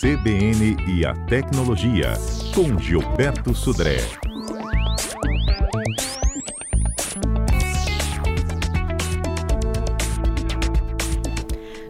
CBN 0.00 0.78
e 0.88 1.04
a 1.04 1.12
Tecnologia, 1.26 2.14
com 2.54 2.78
Gilberto 2.78 3.54
Sudré. 3.54 3.98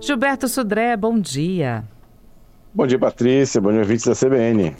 Gilberto 0.00 0.48
Sudré, 0.48 0.96
bom 0.96 1.20
dia. 1.20 1.84
Bom 2.74 2.84
dia, 2.84 2.98
Patrícia. 2.98 3.60
Bom 3.60 3.70
dia, 3.70 3.82
ouvintes 3.82 4.04
da 4.04 4.16
CBN. 4.16 4.74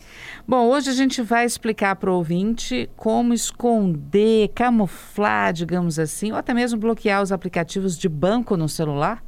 Bom, 0.45 0.67
hoje 0.67 0.91
a 0.91 0.95
gente 0.95 1.23
vai 1.23 1.45
explicar 1.45 1.95
para 1.95 2.11
o 2.11 2.17
ouvinte 2.17 2.91
como 2.97 3.33
esconder, 3.33 4.49
camuflar, 4.49 5.53
digamos 5.53 6.01
assim, 6.01 6.33
ou 6.33 6.39
até 6.39 6.53
mesmo 6.53 6.81
bloquear 6.81 7.23
os 7.23 7.31
aplicativos 7.31 7.97
de 7.97 8.09
banco 8.09 8.57
no 8.57 8.69
celular. 8.69 9.23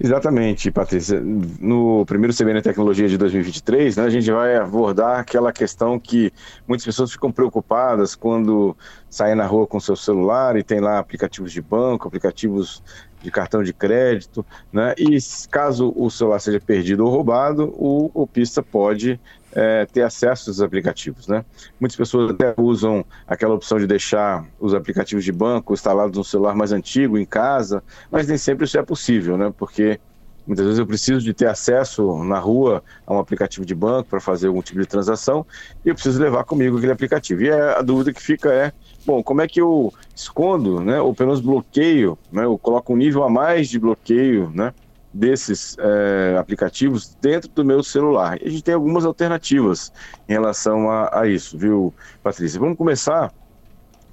Exatamente, 0.00 0.70
Patrícia. 0.70 1.20
No 1.20 2.04
primeiro 2.06 2.36
CBN 2.36 2.60
Tecnologia 2.62 3.08
de 3.08 3.16
2023, 3.16 3.96
né, 3.96 4.04
a 4.04 4.10
gente 4.10 4.30
vai 4.30 4.56
abordar 4.56 5.20
aquela 5.20 5.52
questão 5.52 5.98
que 5.98 6.32
muitas 6.66 6.84
pessoas 6.84 7.12
ficam 7.12 7.30
preocupadas 7.30 8.14
quando 8.14 8.76
saem 9.08 9.34
na 9.34 9.46
rua 9.46 9.66
com 9.66 9.78
seu 9.78 9.96
celular 9.96 10.56
e 10.56 10.62
tem 10.62 10.80
lá 10.80 10.98
aplicativos 10.98 11.52
de 11.52 11.62
banco, 11.62 12.08
aplicativos 12.08 12.82
de 13.22 13.30
cartão 13.30 13.62
de 13.62 13.72
crédito, 13.72 14.44
né? 14.70 14.94
E 14.98 15.16
caso 15.50 15.92
o 15.96 16.10
celular 16.10 16.38
seja 16.40 16.60
perdido 16.60 17.06
ou 17.06 17.10
roubado, 17.10 17.72
o 17.74 18.10
golpista 18.12 18.62
pode 18.62 19.18
é, 19.54 19.86
ter 19.86 20.02
acesso 20.02 20.50
aos 20.50 20.60
aplicativos, 20.60 21.28
né? 21.28 21.44
Muitas 21.78 21.96
pessoas 21.96 22.30
até 22.30 22.54
usam 22.58 23.04
aquela 23.26 23.54
opção 23.54 23.78
de 23.78 23.86
deixar 23.86 24.44
os 24.58 24.74
aplicativos 24.74 25.24
de 25.24 25.32
banco 25.32 25.72
instalados 25.72 26.16
no 26.16 26.24
celular 26.24 26.54
mais 26.54 26.72
antigo 26.72 27.16
em 27.16 27.24
casa, 27.24 27.82
mas 28.10 28.26
nem 28.26 28.36
sempre 28.36 28.64
isso 28.64 28.78
é 28.78 28.82
possível, 28.82 29.36
né? 29.36 29.52
Porque 29.56 30.00
muitas 30.46 30.64
vezes 30.64 30.78
eu 30.78 30.86
preciso 30.86 31.20
de 31.20 31.32
ter 31.32 31.46
acesso 31.46 32.22
na 32.24 32.38
rua 32.38 32.82
a 33.06 33.14
um 33.14 33.18
aplicativo 33.18 33.64
de 33.64 33.74
banco 33.74 34.10
para 34.10 34.20
fazer 34.20 34.48
algum 34.48 34.60
tipo 34.60 34.80
de 34.80 34.86
transação 34.86 35.46
e 35.84 35.88
eu 35.88 35.94
preciso 35.94 36.20
levar 36.20 36.44
comigo 36.44 36.76
aquele 36.76 36.92
aplicativo. 36.92 37.42
E 37.42 37.50
a 37.50 37.80
dúvida 37.80 38.12
que 38.12 38.20
fica 38.20 38.52
é 38.52 38.72
bom, 39.06 39.22
como 39.22 39.40
é 39.40 39.48
que 39.48 39.60
eu 39.60 39.92
escondo, 40.14 40.80
né, 40.80 41.00
ou 41.00 41.14
pelo 41.14 41.28
menos 41.28 41.40
bloqueio, 41.40 42.18
né, 42.32 42.44
eu 42.44 42.58
coloco 42.58 42.92
um 42.92 42.96
nível 42.96 43.22
a 43.22 43.30
mais 43.30 43.68
de 43.68 43.78
bloqueio, 43.78 44.50
né, 44.54 44.72
desses 45.14 45.76
é, 45.78 46.36
aplicativos 46.36 47.16
dentro 47.20 47.48
do 47.50 47.64
meu 47.64 47.82
celular. 47.82 48.36
E 48.42 48.48
a 48.48 48.50
gente 48.50 48.64
tem 48.64 48.74
algumas 48.74 49.04
alternativas 49.04 49.92
em 50.28 50.32
relação 50.32 50.90
a, 50.90 51.20
a 51.20 51.28
isso, 51.28 51.56
viu, 51.56 51.94
Patrícia? 52.22 52.58
Vamos 52.58 52.76
começar 52.76 53.32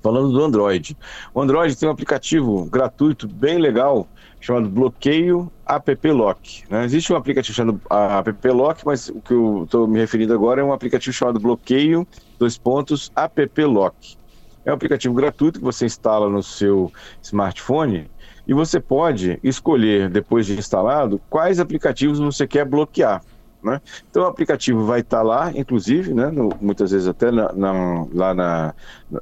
falando 0.01 0.31
do 0.31 0.43
Android. 0.43 0.97
O 1.33 1.41
Android 1.41 1.75
tem 1.75 1.89
um 1.89 1.91
aplicativo 1.91 2.65
gratuito 2.65 3.27
bem 3.27 3.57
legal 3.57 4.07
chamado 4.39 4.69
Bloqueio 4.69 5.51
App 5.67 6.11
Lock. 6.11 6.63
Né? 6.69 6.85
Existe 6.85 7.13
um 7.13 7.15
aplicativo 7.15 7.55
chamado 7.55 7.81
App 8.27 8.47
Lock, 8.47 8.85
mas 8.85 9.09
o 9.09 9.21
que 9.21 9.33
eu 9.33 9.63
estou 9.65 9.87
me 9.87 9.99
referindo 9.99 10.33
agora 10.33 10.61
é 10.61 10.63
um 10.63 10.73
aplicativo 10.73 11.13
chamado 11.13 11.39
Bloqueio 11.39 12.07
dois 12.39 12.57
pontos 12.57 13.11
App 13.15 13.63
Lock. 13.63 14.17
É 14.65 14.71
um 14.71 14.75
aplicativo 14.75 15.13
gratuito 15.13 15.59
que 15.59 15.65
você 15.65 15.85
instala 15.85 16.29
no 16.29 16.43
seu 16.43 16.91
smartphone 17.21 18.09
e 18.47 18.53
você 18.53 18.79
pode 18.79 19.39
escolher, 19.43 20.09
depois 20.09 20.45
de 20.45 20.57
instalado, 20.57 21.21
quais 21.29 21.59
aplicativos 21.59 22.19
você 22.19 22.47
quer 22.47 22.65
bloquear. 22.65 23.21
Né? 23.63 23.79
Então 24.09 24.23
o 24.23 24.25
aplicativo 24.25 24.83
vai 24.85 25.01
estar 25.01 25.21
lá, 25.21 25.51
inclusive, 25.53 26.13
né, 26.13 26.31
no, 26.31 26.49
muitas 26.59 26.91
vezes 26.91 27.07
até 27.07 27.29
na, 27.31 27.53
na, 27.53 28.07
lá 28.11 28.33
na, 28.33 28.73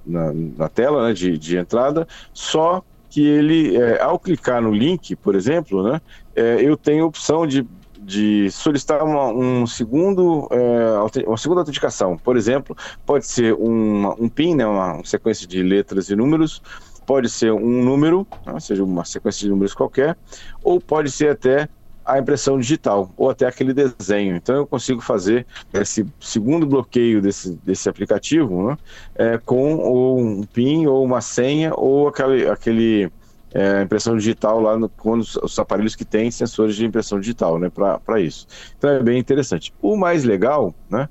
na 0.05 0.69
tela 0.69 1.07
né, 1.07 1.13
de, 1.13 1.37
de 1.37 1.57
entrada, 1.57 2.07
só 2.33 2.81
que 3.09 3.25
ele, 3.25 3.75
é, 3.75 4.01
ao 4.01 4.17
clicar 4.17 4.61
no 4.61 4.71
link, 4.71 5.15
por 5.15 5.35
exemplo, 5.35 5.83
né, 5.83 5.99
é, 6.35 6.61
eu 6.61 6.77
tenho 6.77 7.03
a 7.03 7.07
opção 7.07 7.45
de 7.45 7.67
de 8.01 8.49
solicitar 8.49 9.03
uma, 9.03 9.27
um 9.27 9.67
segundo, 9.67 10.47
é, 10.49 11.27
uma 11.27 11.37
segunda 11.37 11.61
autenticação. 11.61 12.17
Por 12.17 12.35
exemplo, 12.35 12.75
pode 13.05 13.27
ser 13.27 13.53
um 13.53 14.27
PIN, 14.27 14.55
né, 14.55 14.65
uma, 14.65 14.93
uma, 14.93 15.05
sequência 15.05 15.47
de 15.47 15.61
letras 15.61 16.09
e 16.09 16.15
números, 16.15 16.59
pode 17.09 17.27
ser 17.27 17.51
um 17.51 17.83
número, 17.83 18.27
né, 18.45 18.59
seja, 18.59 18.83
uma 18.83 19.03
sequência 19.03 19.41
de 19.41 19.49
números 19.49 19.73
qualquer, 19.73 20.15
ou 20.63 20.79
pode 20.79 21.09
ser 21.09 21.31
até 21.31 21.67
a 22.05 22.19
impressão 22.19 22.59
digital, 22.59 23.11
ou 23.17 23.31
até 23.31 23.47
aquele 23.47 23.73
desenho. 23.73 24.35
Então 24.35 24.55
eu 24.57 24.67
consigo 24.67 25.01
fazer 25.01 25.47
esse 25.73 26.05
segundo 26.19 26.67
bloqueio 26.67 27.19
desse, 27.19 27.55
desse 27.63 27.89
aplicativo 27.89 28.69
né, 28.69 28.77
é, 29.15 29.37
com 29.39 29.77
ou 29.77 30.19
um 30.19 30.43
PIN, 30.43 30.85
ou 30.85 31.03
uma 31.03 31.19
senha, 31.19 31.73
ou 31.73 32.09
aquele, 32.09 32.47
aquele 32.47 33.11
é, 33.55 33.81
impressão 33.81 34.15
digital 34.15 34.61
lá 34.61 34.77
no, 34.77 34.87
com 34.87 35.17
os, 35.17 35.35
os, 35.37 35.57
aparelhos 35.57 35.95
que 35.95 36.05
têm 36.05 36.29
sensores 36.29 36.75
de 36.75 36.85
impressão 36.85 37.19
digital, 37.19 37.57
né, 37.57 37.71
para 37.71 38.21
isso. 38.21 38.45
Então 38.77 38.87
é 38.87 39.01
bem 39.01 39.17
interessante. 39.17 39.73
O 39.81 39.97
mais 39.97 40.23
legal, 40.23 40.75
né, 40.87 41.09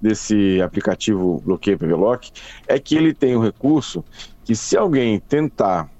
desse 0.00 0.60
aplicativo 0.62 1.42
Bloqueio 1.44 1.78
PVLock 1.78 2.30
é 2.66 2.78
que 2.78 2.94
ele 2.94 3.12
tem 3.12 3.36
o 3.36 3.40
um 3.40 3.42
recurso 3.42 4.02
que 4.44 4.54
se 4.54 4.76
alguém 4.76 5.18
tentar 5.18 5.90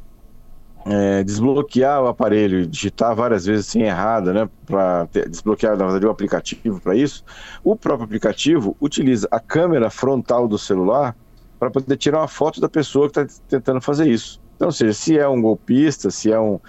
é, 0.87 1.25
desbloquear 1.25 2.03
o 2.03 2.09
aparelho 2.09 2.67
digitar 2.67 3.15
várias 3.17 3.47
vezes 3.47 3.67
sem 3.67 3.83
errada, 3.83 4.33
né, 4.33 4.49
para 4.67 5.09
desbloquear 5.29 5.77
na 5.77 5.85
verdade 5.85 6.07
o 6.07 6.11
aplicativo 6.11 6.81
para 6.81 6.95
isso, 6.95 7.25
o 7.63 7.75
próprio 7.75 8.05
aplicativo 8.05 8.77
utiliza 8.81 9.27
a 9.31 9.41
câmera 9.41 9.89
frontal 9.89 10.47
do 10.47 10.59
celular 10.59 11.17
para 11.59 11.71
poder 11.71 11.97
tirar 11.97 12.19
uma 12.19 12.29
foto 12.29 12.61
da 12.61 12.69
pessoa 12.69 13.11
que 13.11 13.19
está 13.19 13.43
tentando 13.49 13.81
fazer 13.81 14.09
isso. 14.09 14.41
Então, 14.57 14.69
ou 14.69 14.73
seja, 14.73 14.93
se 14.93 15.19
é 15.19 15.27
um 15.27 15.41
golpista, 15.41 16.11
se 16.11 16.31
é 16.31 16.39
um, 16.39 16.61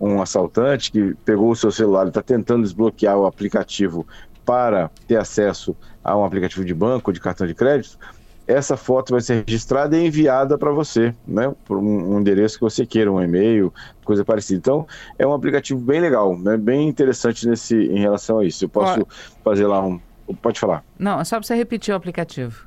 um 0.00 0.22
assaltante 0.22 0.92
que 0.92 1.14
pegou 1.24 1.50
o 1.50 1.56
seu 1.56 1.72
celular 1.72 2.04
e 2.04 2.08
está 2.08 2.22
tentando 2.22 2.62
desbloquear 2.62 3.18
o 3.18 3.26
aplicativo 3.26 4.06
para 4.44 4.90
ter 5.08 5.16
acesso 5.16 5.76
a 6.02 6.16
um 6.16 6.24
aplicativo 6.24 6.64
de 6.64 6.74
banco, 6.74 7.12
de 7.12 7.20
cartão 7.20 7.46
de 7.46 7.54
crédito, 7.54 7.98
essa 8.46 8.76
foto 8.76 9.12
vai 9.12 9.20
ser 9.20 9.44
registrada 9.46 9.96
e 9.96 10.06
enviada 10.06 10.58
para 10.58 10.70
você, 10.70 11.14
né, 11.26 11.54
por 11.64 11.78
um, 11.78 12.18
endereço 12.18 12.58
que 12.58 12.64
você 12.64 12.84
queira, 12.84 13.10
um 13.10 13.20
e-mail, 13.20 13.72
coisa 14.04 14.24
parecida. 14.24 14.58
Então, 14.58 14.86
é 15.18 15.26
um 15.26 15.32
aplicativo 15.32 15.80
bem 15.80 16.00
legal, 16.00 16.38
né, 16.38 16.56
bem 16.56 16.88
interessante 16.88 17.48
nesse, 17.48 17.74
em 17.74 17.98
relação 17.98 18.38
a 18.38 18.44
isso. 18.44 18.64
Eu 18.64 18.68
posso 18.68 19.06
fazer 19.42 19.66
lá 19.66 19.84
um. 19.84 20.00
Pode 20.40 20.58
falar. 20.58 20.82
Não, 20.98 21.20
é 21.20 21.24
só 21.24 21.36
para 21.36 21.46
você 21.46 21.54
repetir 21.54 21.92
o 21.92 21.96
aplicativo. 21.96 22.66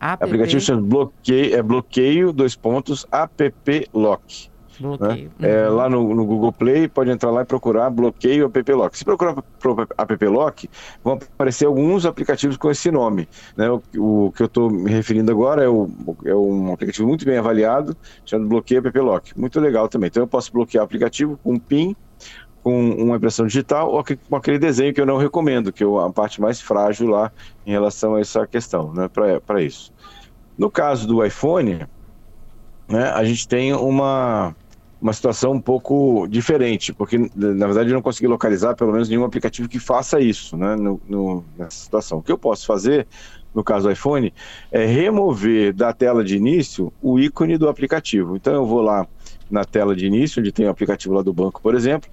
App... 0.00 0.22
Aplicativo 0.22 0.60
chama 0.60 0.82
bloqueio, 0.82 1.56
é 1.56 1.62
bloqueio, 1.62 2.32
dois 2.32 2.54
pontos, 2.54 3.06
app 3.10 3.88
lock. 3.92 4.50
Bloqueio. 4.80 5.30
Né? 5.38 5.48
Uhum. 5.48 5.54
É, 5.54 5.68
lá 5.68 5.88
no, 5.88 6.14
no, 6.14 6.24
Google 6.24 6.52
Play, 6.52 6.88
pode 6.88 7.10
entrar 7.10 7.30
lá 7.30 7.42
e 7.42 7.44
procurar 7.44 7.90
bloqueio 7.90 8.46
app 8.46 8.72
lock. 8.72 8.96
Se 8.96 9.04
procurar 9.04 9.36
app 9.98 10.26
lock, 10.26 10.70
vão 11.02 11.14
aparecer 11.14 11.66
alguns 11.66 12.06
aplicativos 12.06 12.56
com 12.56 12.70
esse 12.70 12.90
nome. 12.90 13.28
Né? 13.56 13.70
O, 13.70 14.26
o 14.26 14.32
que 14.32 14.42
eu 14.42 14.46
estou 14.46 14.70
me 14.70 14.90
referindo 14.90 15.30
agora 15.30 15.64
é, 15.64 15.68
o, 15.68 15.88
é, 16.24 16.34
um 16.34 16.72
aplicativo 16.72 17.06
muito 17.08 17.24
bem 17.24 17.38
avaliado, 17.38 17.96
chamado 18.24 18.48
bloqueio 18.48 18.86
app 18.86 18.98
lock. 18.98 19.38
Muito 19.38 19.60
legal 19.60 19.88
também. 19.88 20.08
Então 20.08 20.22
eu 20.22 20.28
posso 20.28 20.52
bloquear 20.52 20.82
o 20.82 20.86
aplicativo 20.86 21.38
com 21.42 21.54
um 21.54 21.58
PIN 21.58 21.96
com 22.66 22.90
uma 22.94 23.14
impressão 23.14 23.46
digital 23.46 23.92
ou 23.92 24.02
com 24.02 24.34
aquele 24.34 24.58
desenho 24.58 24.92
que 24.92 25.00
eu 25.00 25.06
não 25.06 25.18
recomendo, 25.18 25.72
que 25.72 25.84
é 25.84 25.86
a 25.86 26.10
parte 26.10 26.40
mais 26.40 26.60
frágil 26.60 27.06
lá 27.06 27.30
em 27.64 27.70
relação 27.70 28.16
a 28.16 28.20
essa 28.20 28.44
questão, 28.44 28.92
né, 28.92 29.08
para 29.08 29.62
isso. 29.62 29.92
No 30.58 30.68
caso 30.68 31.06
do 31.06 31.24
iPhone, 31.24 31.86
né, 32.88 33.10
a 33.10 33.22
gente 33.22 33.46
tem 33.46 33.72
uma, 33.72 34.52
uma 35.06 35.12
situação 35.12 35.52
um 35.52 35.60
pouco 35.60 36.26
diferente, 36.26 36.92
porque 36.92 37.16
na 37.16 37.66
verdade 37.66 37.90
eu 37.90 37.94
não 37.94 38.02
consegui 38.02 38.26
localizar 38.26 38.74
pelo 38.74 38.90
menos 38.90 39.08
nenhum 39.08 39.24
aplicativo 39.24 39.68
que 39.68 39.78
faça 39.78 40.20
isso 40.20 40.56
né, 40.56 40.74
no, 40.74 41.00
no, 41.08 41.44
nessa 41.56 41.78
situação. 41.78 42.18
O 42.18 42.22
que 42.22 42.32
eu 42.32 42.36
posso 42.36 42.66
fazer, 42.66 43.06
no 43.54 43.62
caso 43.62 43.86
do 43.86 43.92
iPhone, 43.92 44.34
é 44.72 44.84
remover 44.84 45.72
da 45.72 45.92
tela 45.92 46.24
de 46.24 46.36
início 46.36 46.92
o 47.00 47.20
ícone 47.20 47.56
do 47.56 47.68
aplicativo. 47.68 48.34
Então 48.34 48.52
eu 48.52 48.66
vou 48.66 48.82
lá 48.82 49.06
na 49.48 49.64
tela 49.64 49.94
de 49.94 50.06
início, 50.06 50.40
onde 50.40 50.50
tem 50.50 50.66
o 50.66 50.70
aplicativo 50.70 51.14
lá 51.14 51.22
do 51.22 51.32
banco, 51.32 51.62
por 51.62 51.74
exemplo, 51.74 52.10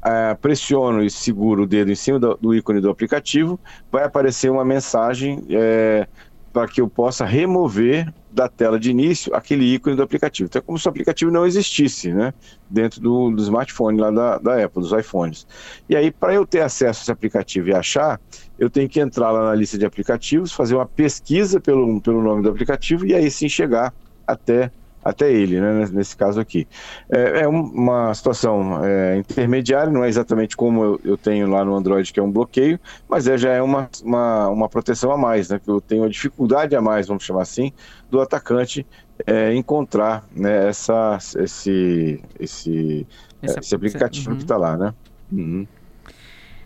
Uh, 0.00 0.34
pressiono 0.40 1.02
e 1.04 1.10
seguro 1.10 1.64
o 1.64 1.66
dedo 1.66 1.92
em 1.92 1.94
cima 1.94 2.18
do, 2.18 2.34
do, 2.40 2.54
ícone 2.54 2.80
do 2.80 2.88
aplicativo, 2.88 3.60
vai 3.92 4.02
aparecer 4.02 4.50
uma 4.50 4.64
mensagem 4.64 5.44
é, 5.50 6.08
para 6.54 6.66
que 6.66 6.80
eu 6.80 6.88
possa 6.88 7.26
remover 7.26 8.10
da 8.32 8.48
tela 8.48 8.78
de 8.78 8.90
início 8.90 9.34
aquele 9.34 9.64
ícone 9.64 9.96
do 9.96 10.02
aplicativo. 10.02 10.46
Então 10.46 10.60
é 10.60 10.62
como 10.62 10.78
se 10.78 10.86
o 10.86 10.90
aplicativo 10.90 11.30
não 11.30 11.44
existisse 11.44 12.12
né, 12.12 12.32
dentro 12.68 13.00
do, 13.00 13.30
do 13.30 13.42
smartphone 13.42 14.00
lá 14.00 14.10
da, 14.10 14.38
da 14.38 14.64
Apple, 14.64 14.82
dos 14.82 14.92
iPhones. 14.92 15.46
E 15.88 15.96
aí, 15.96 16.10
para 16.10 16.34
eu 16.34 16.46
ter 16.46 16.60
acesso 16.60 17.00
a 17.00 17.02
esse 17.02 17.12
aplicativo 17.12 17.68
e 17.68 17.74
achar, 17.74 18.20
eu 18.58 18.70
tenho 18.70 18.88
que 18.88 19.00
entrar 19.00 19.30
lá 19.30 19.46
na 19.46 19.54
lista 19.54 19.76
de 19.76 19.84
aplicativos, 19.84 20.52
fazer 20.52 20.76
uma 20.76 20.86
pesquisa 20.86 21.60
pelo, 21.60 22.00
pelo 22.00 22.22
nome 22.22 22.42
do 22.42 22.50
aplicativo 22.50 23.04
e 23.06 23.14
aí 23.14 23.30
sim 23.30 23.48
chegar 23.48 23.92
até 24.26 24.70
até 25.04 25.32
ele, 25.32 25.60
né, 25.60 25.88
nesse 25.92 26.16
caso 26.16 26.40
aqui. 26.40 26.66
É, 27.10 27.42
é 27.42 27.48
uma 27.48 28.12
situação 28.14 28.84
é, 28.84 29.16
intermediária, 29.16 29.92
não 29.92 30.04
é 30.04 30.08
exatamente 30.08 30.56
como 30.56 30.84
eu, 30.84 31.00
eu, 31.04 31.16
tenho 31.16 31.48
lá 31.48 31.64
no 31.64 31.74
Android, 31.74 32.12
que 32.12 32.20
é 32.20 32.22
um 32.22 32.30
bloqueio, 32.30 32.78
mas 33.08 33.26
é, 33.26 33.38
já 33.38 33.50
é 33.50 33.62
uma, 33.62 33.88
uma, 34.02 34.48
uma, 34.48 34.68
proteção 34.68 35.10
a 35.10 35.16
mais, 35.16 35.48
né, 35.48 35.58
que 35.58 35.70
eu 35.70 35.80
tenho 35.80 36.04
a 36.04 36.08
dificuldade 36.08 36.76
a 36.76 36.80
mais, 36.80 37.08
vamos 37.08 37.24
chamar 37.24 37.42
assim, 37.42 37.72
do 38.10 38.20
atacante 38.20 38.86
é, 39.26 39.54
encontrar 39.54 40.24
né, 40.34 40.68
essa, 40.68 41.18
esse, 41.38 42.22
esse, 42.38 43.06
esse, 43.42 43.58
esse 43.58 43.74
aplicativo 43.74 44.30
uhum. 44.30 44.36
que 44.36 44.42
está 44.42 44.56
lá, 44.56 44.76
né? 44.76 44.94
Uhum. 45.32 45.66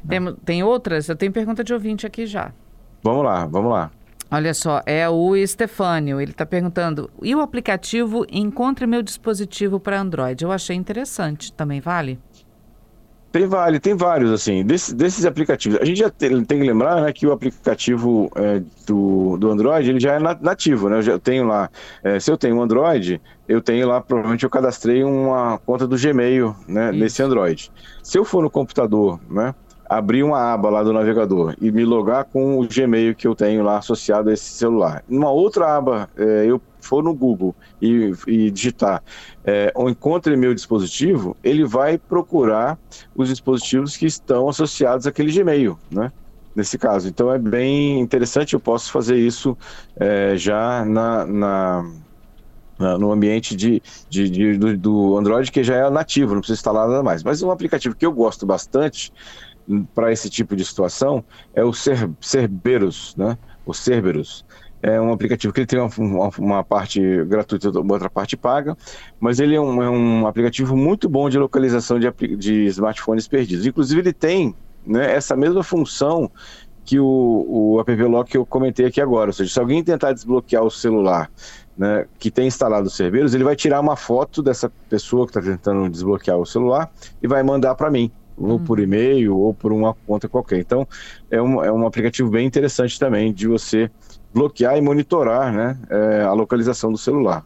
Tem, 0.08 0.34
tem 0.44 0.62
outras? 0.62 1.08
Eu 1.08 1.16
tenho 1.16 1.32
pergunta 1.32 1.64
de 1.64 1.72
ouvinte 1.72 2.06
aqui 2.06 2.26
já. 2.26 2.52
Vamos 3.02 3.24
lá, 3.24 3.46
vamos 3.46 3.70
lá. 3.70 3.90
Olha 4.34 4.52
só, 4.52 4.82
é 4.84 5.08
o 5.08 5.36
Estefânio. 5.36 6.20
Ele 6.20 6.32
está 6.32 6.44
perguntando: 6.44 7.08
e 7.22 7.36
o 7.36 7.40
aplicativo 7.40 8.26
Encontre 8.28 8.84
Meu 8.84 9.00
Dispositivo 9.00 9.78
para 9.78 10.00
Android? 10.00 10.42
Eu 10.42 10.50
achei 10.50 10.74
interessante. 10.74 11.52
Também 11.52 11.80
vale? 11.80 12.18
Tem 13.30 13.46
vale, 13.46 13.78
tem 13.78 13.96
vários, 13.96 14.32
assim, 14.32 14.64
desses, 14.64 14.92
desses 14.92 15.24
aplicativos. 15.24 15.78
A 15.80 15.84
gente 15.84 15.98
já 15.98 16.10
tem, 16.10 16.44
tem 16.44 16.60
que 16.60 16.66
lembrar 16.66 17.02
né, 17.02 17.12
que 17.12 17.26
o 17.26 17.32
aplicativo 17.32 18.28
é, 18.34 18.60
do, 18.86 19.36
do 19.36 19.50
Android 19.50 19.88
ele 19.88 20.00
já 20.00 20.14
é 20.14 20.18
nativo, 20.40 20.88
né? 20.88 20.98
Eu 20.98 21.02
já 21.02 21.18
tenho 21.18 21.44
lá, 21.44 21.70
é, 22.02 22.18
se 22.18 22.30
eu 22.30 22.36
tenho 22.36 22.56
um 22.56 22.62
Android, 22.62 23.20
eu 23.48 23.60
tenho 23.60 23.88
lá, 23.88 24.00
provavelmente 24.00 24.44
eu 24.44 24.50
cadastrei 24.50 25.02
uma 25.04 25.58
conta 25.58 25.86
do 25.86 25.96
Gmail 25.96 26.54
né, 26.66 26.90
nesse 26.92 27.22
Android. 27.22 27.72
Se 28.02 28.18
eu 28.18 28.24
for 28.24 28.42
no 28.42 28.50
computador, 28.50 29.20
né? 29.28 29.54
Abrir 29.88 30.22
uma 30.22 30.52
aba 30.52 30.70
lá 30.70 30.82
do 30.82 30.92
navegador 30.92 31.54
e 31.60 31.70
me 31.70 31.84
logar 31.84 32.24
com 32.24 32.58
o 32.58 32.66
Gmail 32.66 33.14
que 33.14 33.26
eu 33.26 33.34
tenho 33.34 33.62
lá 33.62 33.78
associado 33.78 34.30
a 34.30 34.32
esse 34.32 34.50
celular. 34.52 35.04
Numa 35.08 35.30
outra 35.30 35.76
aba, 35.76 36.08
é, 36.16 36.46
eu 36.46 36.60
for 36.80 37.02
no 37.02 37.14
Google 37.14 37.54
e, 37.80 38.12
e 38.26 38.50
digitar 38.50 39.02
é, 39.44 39.72
ou 39.74 39.88
encontre 39.88 40.36
meu 40.36 40.54
dispositivo, 40.54 41.36
ele 41.42 41.64
vai 41.64 41.98
procurar 41.98 42.78
os 43.14 43.28
dispositivos 43.28 43.96
que 43.96 44.06
estão 44.06 44.48
associados 44.48 45.06
àquele 45.06 45.32
Gmail, 45.32 45.78
né? 45.90 46.12
Nesse 46.54 46.78
caso. 46.78 47.08
Então 47.08 47.32
é 47.32 47.38
bem 47.38 47.98
interessante, 47.98 48.54
eu 48.54 48.60
posso 48.60 48.92
fazer 48.92 49.16
isso 49.16 49.58
é, 49.96 50.36
já 50.36 50.84
na, 50.84 51.26
na 51.26 51.84
no 52.98 53.12
ambiente 53.12 53.54
de, 53.54 53.80
de, 54.08 54.28
de 54.28 54.76
do, 54.76 55.16
Android 55.16 55.50
que 55.50 55.62
já 55.62 55.76
é 55.76 55.90
nativo, 55.90 56.34
não 56.34 56.40
precisa 56.40 56.58
instalar 56.58 56.88
nada 56.88 57.02
mais. 57.02 57.22
Mas 57.22 57.42
um 57.42 57.50
aplicativo 57.50 57.94
que 57.94 58.04
eu 58.04 58.12
gosto 58.12 58.44
bastante 58.44 59.12
para 59.94 60.12
esse 60.12 60.28
tipo 60.28 60.54
de 60.54 60.64
situação 60.64 61.24
é 61.54 61.64
o 61.64 61.72
Cer 61.72 62.10
Cerberus, 62.20 63.14
né? 63.16 63.38
O 63.64 63.72
Cerberus. 63.72 64.44
É 64.82 65.00
um 65.00 65.12
aplicativo 65.12 65.50
que 65.50 65.60
ele 65.60 65.66
tem 65.66 65.80
uma, 65.80 66.30
uma, 66.38 66.62
parte 66.62 67.00
gratuita 67.24 67.70
outra 67.70 68.10
parte 68.10 68.36
paga, 68.36 68.76
mas 69.18 69.40
ele 69.40 69.54
é 69.54 69.60
um, 69.60 69.82
é 69.82 69.88
um 69.88 70.26
aplicativo 70.26 70.76
muito 70.76 71.08
bom 71.08 71.30
de 71.30 71.38
localização 71.38 71.98
de, 71.98 72.10
de 72.36 72.66
smartphones 72.66 73.26
perdidos. 73.26 73.64
Inclusive, 73.64 74.02
ele 74.02 74.12
tem 74.12 74.54
né, 74.86 75.14
essa 75.14 75.34
mesma 75.34 75.62
função 75.62 76.30
que 76.84 77.00
o, 77.00 77.46
o 77.48 77.80
App 77.80 77.94
Lock 77.94 78.30
que 78.30 78.36
eu 78.36 78.44
comentei 78.44 78.84
aqui 78.84 79.00
agora. 79.00 79.30
Ou 79.30 79.32
seja, 79.32 79.52
se 79.52 79.58
alguém 79.58 79.82
tentar 79.82 80.12
desbloquear 80.12 80.62
o 80.62 80.70
celular 80.70 81.30
né, 81.76 82.06
que 82.18 82.30
tem 82.30 82.46
instalado 82.46 82.86
o 82.86 82.90
Cerberus, 82.90 83.34
ele 83.34 83.44
vai 83.44 83.56
tirar 83.56 83.80
uma 83.80 83.96
foto 83.96 84.42
dessa 84.42 84.70
pessoa 84.90 85.26
que 85.26 85.30
está 85.30 85.40
tentando 85.40 85.88
desbloquear 85.88 86.36
o 86.36 86.44
celular 86.44 86.92
e 87.22 87.26
vai 87.26 87.42
mandar 87.42 87.74
para 87.74 87.90
mim 87.90 88.12
ou 88.36 88.58
por 88.58 88.78
uhum. 88.78 88.84
e-mail, 88.84 89.36
ou 89.36 89.54
por 89.54 89.72
uma 89.72 89.94
conta 90.06 90.28
qualquer. 90.28 90.58
Então, 90.58 90.86
é 91.30 91.40
um, 91.40 91.64
é 91.64 91.72
um 91.72 91.86
aplicativo 91.86 92.30
bem 92.30 92.46
interessante 92.46 92.98
também 92.98 93.32
de 93.32 93.46
você 93.46 93.90
bloquear 94.32 94.76
e 94.76 94.80
monitorar 94.80 95.52
né, 95.52 95.78
é, 95.88 96.22
a 96.22 96.32
localização 96.32 96.90
do 96.90 96.98
celular. 96.98 97.44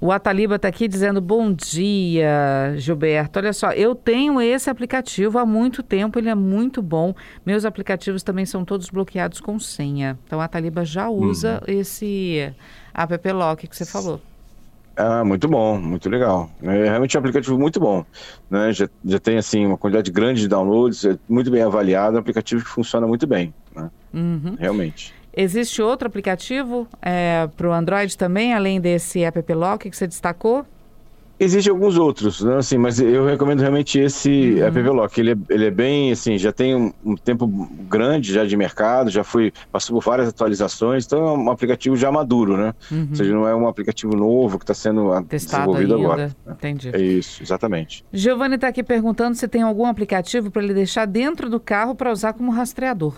o 0.00 0.12
Ataliba 0.12 0.56
está 0.56 0.68
aqui 0.68 0.86
dizendo 0.86 1.20
bom 1.20 1.52
dia, 1.52 2.74
Gilberto. 2.76 3.38
Olha 3.38 3.52
só, 3.52 3.72
eu 3.72 3.94
tenho 3.94 4.40
esse 4.40 4.70
aplicativo 4.70 5.38
há 5.38 5.46
muito 5.46 5.82
tempo, 5.82 6.18
ele 6.18 6.28
é 6.28 6.34
muito 6.34 6.80
bom. 6.80 7.14
Meus 7.44 7.64
aplicativos 7.64 8.22
também 8.22 8.46
são 8.46 8.64
todos 8.64 8.90
bloqueados 8.90 9.40
com 9.40 9.58
senha. 9.58 10.16
Então 10.24 10.40
a 10.40 10.44
Ataliba 10.44 10.84
já 10.84 11.08
usa 11.08 11.60
uhum. 11.66 11.74
esse 11.74 12.52
app 12.94 13.32
lock 13.32 13.66
que 13.66 13.76
você 13.76 13.84
falou. 13.84 14.20
Ah, 14.96 15.24
muito 15.24 15.48
bom, 15.48 15.78
muito 15.78 16.08
legal. 16.08 16.50
É 16.62 16.84
realmente 16.84 17.16
um 17.16 17.20
aplicativo 17.20 17.58
muito 17.58 17.80
bom. 17.80 18.04
Né? 18.50 18.72
Já, 18.72 18.88
já 19.04 19.18
tem 19.18 19.38
assim 19.38 19.66
uma 19.66 19.78
quantidade 19.78 20.10
grande 20.10 20.42
de 20.42 20.48
downloads, 20.48 21.04
é 21.04 21.18
muito 21.28 21.50
bem 21.50 21.62
avaliado, 21.62 22.16
é 22.16 22.18
um 22.18 22.20
aplicativo 22.20 22.62
que 22.62 22.68
funciona 22.68 23.06
muito 23.06 23.26
bem. 23.26 23.54
Né? 23.74 23.90
Uhum. 24.12 24.56
Realmente. 24.58 25.14
Existe 25.34 25.80
outro 25.80 26.08
aplicativo 26.08 26.88
é, 27.00 27.48
para 27.56 27.68
o 27.68 27.72
Android 27.72 28.16
também, 28.16 28.52
além 28.52 28.80
desse 28.80 29.22
App 29.22 29.52
Lock 29.52 29.88
que 29.88 29.96
você 29.96 30.06
destacou? 30.06 30.66
Existem 31.42 31.70
alguns 31.70 31.96
outros, 31.96 32.42
né, 32.42 32.56
assim, 32.56 32.76
mas 32.76 33.00
eu 33.00 33.24
recomendo 33.24 33.60
realmente 33.60 33.98
esse 33.98 34.56
uhum. 34.58 34.66
App 34.66 34.80
Lock. 34.82 35.18
Ele 35.18 35.32
é, 35.32 35.36
ele 35.48 35.64
é 35.64 35.70
bem, 35.70 36.12
assim, 36.12 36.36
já 36.36 36.52
tem 36.52 36.74
um, 36.74 36.92
um, 37.02 37.16
tempo 37.16 37.46
grande 37.88 38.30
já 38.30 38.44
de 38.44 38.54
mercado, 38.58 39.08
já 39.08 39.24
foi, 39.24 39.50
passou 39.72 39.98
por 39.98 40.04
várias 40.04 40.28
atualizações, 40.28 41.06
então 41.06 41.26
é 41.26 41.32
um 41.32 41.50
aplicativo 41.50 41.96
já 41.96 42.12
maduro, 42.12 42.58
né? 42.58 42.74
Uhum. 42.92 43.06
Ou 43.08 43.16
seja, 43.16 43.32
não 43.32 43.48
é 43.48 43.54
um 43.54 43.66
aplicativo 43.66 44.14
novo 44.14 44.58
que 44.58 44.64
está 44.64 44.74
sendo 44.74 45.10
Testado 45.22 45.72
desenvolvido 45.72 45.94
ainda. 45.94 46.06
agora. 46.06 46.36
Entendi. 46.46 46.90
É 46.92 47.00
isso, 47.00 47.42
exatamente. 47.42 48.04
Giovanni 48.12 48.56
está 48.56 48.68
aqui 48.68 48.82
perguntando 48.82 49.34
se 49.34 49.48
tem 49.48 49.62
algum 49.62 49.86
aplicativo 49.86 50.50
para 50.50 50.62
ele 50.62 50.74
deixar 50.74 51.06
dentro 51.06 51.48
do 51.48 51.58
carro 51.58 51.94
para 51.94 52.12
usar 52.12 52.34
como 52.34 52.50
rastreador. 52.50 53.14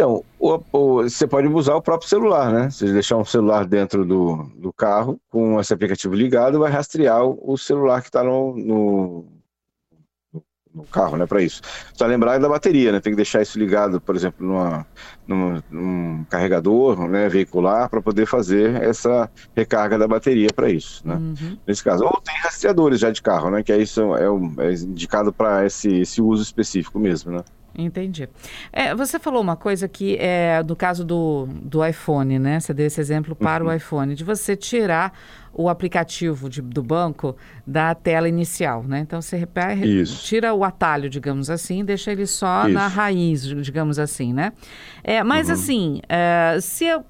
Então, 0.00 0.24
o, 0.38 0.58
o, 0.72 1.02
você 1.02 1.26
pode 1.26 1.46
usar 1.46 1.74
o 1.74 1.82
próprio 1.82 2.08
celular, 2.08 2.50
né? 2.50 2.70
Se 2.70 2.90
deixar 2.90 3.18
um 3.18 3.24
celular 3.24 3.66
dentro 3.66 4.02
do, 4.02 4.50
do 4.56 4.72
carro, 4.72 5.20
com 5.28 5.60
esse 5.60 5.74
aplicativo 5.74 6.14
ligado, 6.14 6.58
vai 6.58 6.72
rastrear 6.72 7.22
o, 7.22 7.38
o 7.42 7.58
celular 7.58 8.00
que 8.00 8.08
está 8.08 8.24
no, 8.24 8.56
no, 8.56 9.26
no, 10.74 10.84
carro, 10.84 11.18
né? 11.18 11.26
Para 11.26 11.42
isso. 11.42 11.60
Só 11.92 12.06
lembrar 12.06 12.38
da 12.38 12.48
bateria, 12.48 12.92
né? 12.92 12.98
Tem 12.98 13.12
que 13.12 13.16
deixar 13.18 13.42
isso 13.42 13.58
ligado, 13.58 14.00
por 14.00 14.16
exemplo, 14.16 14.46
numa, 14.46 14.86
num, 15.28 15.62
num 15.70 16.24
carregador 16.30 17.06
né, 17.06 17.28
veicular 17.28 17.90
para 17.90 18.00
poder 18.00 18.24
fazer 18.24 18.82
essa 18.82 19.30
recarga 19.54 19.98
da 19.98 20.08
bateria 20.08 20.48
para 20.56 20.70
isso, 20.70 21.06
né? 21.06 21.16
Uhum. 21.16 21.58
Nesse 21.66 21.84
caso. 21.84 22.06
Ou 22.06 22.22
tem 22.22 22.34
rastreadores 22.38 23.00
já 23.00 23.10
de 23.10 23.20
carro, 23.20 23.50
né? 23.50 23.62
Que 23.62 23.70
é 23.70 23.76
isso 23.76 24.16
é, 24.16 24.24
é 24.66 24.72
indicado 24.72 25.30
para 25.30 25.66
esse, 25.66 26.00
esse 26.00 26.22
uso 26.22 26.42
específico 26.42 26.98
mesmo, 26.98 27.32
né? 27.32 27.44
Entendi. 27.76 28.28
É, 28.72 28.94
você 28.94 29.18
falou 29.18 29.40
uma 29.40 29.56
coisa 29.56 29.88
que 29.88 30.16
é 30.16 30.62
do 30.62 30.74
caso 30.74 31.04
do, 31.04 31.48
do 31.62 31.84
iPhone, 31.84 32.38
né? 32.38 32.58
Você 32.58 32.74
deu 32.74 32.86
esse 32.86 33.00
exemplo 33.00 33.34
para 33.34 33.64
uhum. 33.64 33.70
o 33.70 33.72
iPhone, 33.72 34.14
de 34.14 34.24
você 34.24 34.56
tirar 34.56 35.12
o 35.52 35.68
aplicativo 35.68 36.48
de, 36.48 36.62
do 36.62 36.82
banco 36.82 37.36
da 37.66 37.94
tela 37.94 38.28
inicial, 38.28 38.82
né? 38.82 39.00
Então 39.00 39.20
você 39.20 39.36
repara, 39.36 39.76
tira 40.04 40.54
o 40.54 40.64
atalho, 40.64 41.08
digamos 41.08 41.50
assim, 41.50 41.84
deixa 41.84 42.12
ele 42.12 42.26
só 42.26 42.64
Isso. 42.64 42.74
na 42.74 42.86
raiz, 42.86 43.42
digamos 43.42 43.98
assim, 43.98 44.32
né? 44.32 44.52
É, 45.02 45.22
mas 45.22 45.48
uhum. 45.48 45.54
assim, 45.54 46.00
é, 46.08 46.58
se 46.60 46.84
eu, 46.84 47.04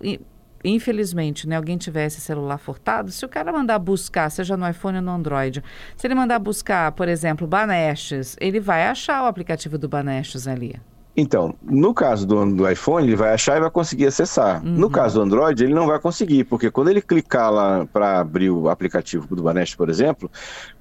infelizmente, 0.65 1.49
né, 1.49 1.57
alguém 1.57 1.77
tivesse 1.77 2.21
celular 2.21 2.59
furtado, 2.59 3.11
se 3.11 3.25
o 3.25 3.29
cara 3.29 3.53
mandar 3.53 3.79
buscar, 3.79 4.31
seja 4.31 4.57
no 4.57 4.69
iPhone 4.69 4.99
ou 4.99 5.03
no 5.03 5.11
Android, 5.11 5.63
se 5.97 6.07
ele 6.07 6.15
mandar 6.15 6.39
buscar, 6.39 6.93
por 6.93 7.09
exemplo, 7.09 7.47
Banestes, 7.47 8.37
ele 8.41 8.61
vai 8.61 8.87
achar 8.87 9.23
o 9.23 9.27
aplicativo 9.27 9.79
do 9.79 9.89
Banestes 9.89 10.47
ali. 10.47 10.77
Então, 11.17 11.55
no 11.63 11.93
caso 11.93 12.27
do, 12.27 12.55
do, 12.55 12.71
iPhone, 12.71 13.07
ele 13.07 13.17
vai 13.17 13.35
achar 13.35 13.57
e 13.57 13.61
vai 13.61 13.71
conseguir 13.71 14.07
acessar. 14.07 14.65
Uhum. 14.65 14.73
No 14.73 14.89
caso 14.89 15.17
do 15.17 15.23
Android, 15.23 15.63
ele 15.63 15.75
não 15.75 15.87
vai 15.87 15.99
conseguir, 15.99 16.45
porque 16.45 16.71
quando 16.71 16.89
ele 16.89 17.03
clicar 17.03 17.51
lá 17.51 17.87
para 17.93 18.21
abrir 18.21 18.51
o 18.51 18.69
aplicativo 18.69 19.35
do 19.35 19.43
Banestes, 19.43 19.75
por 19.75 19.91
exemplo, 19.91 20.31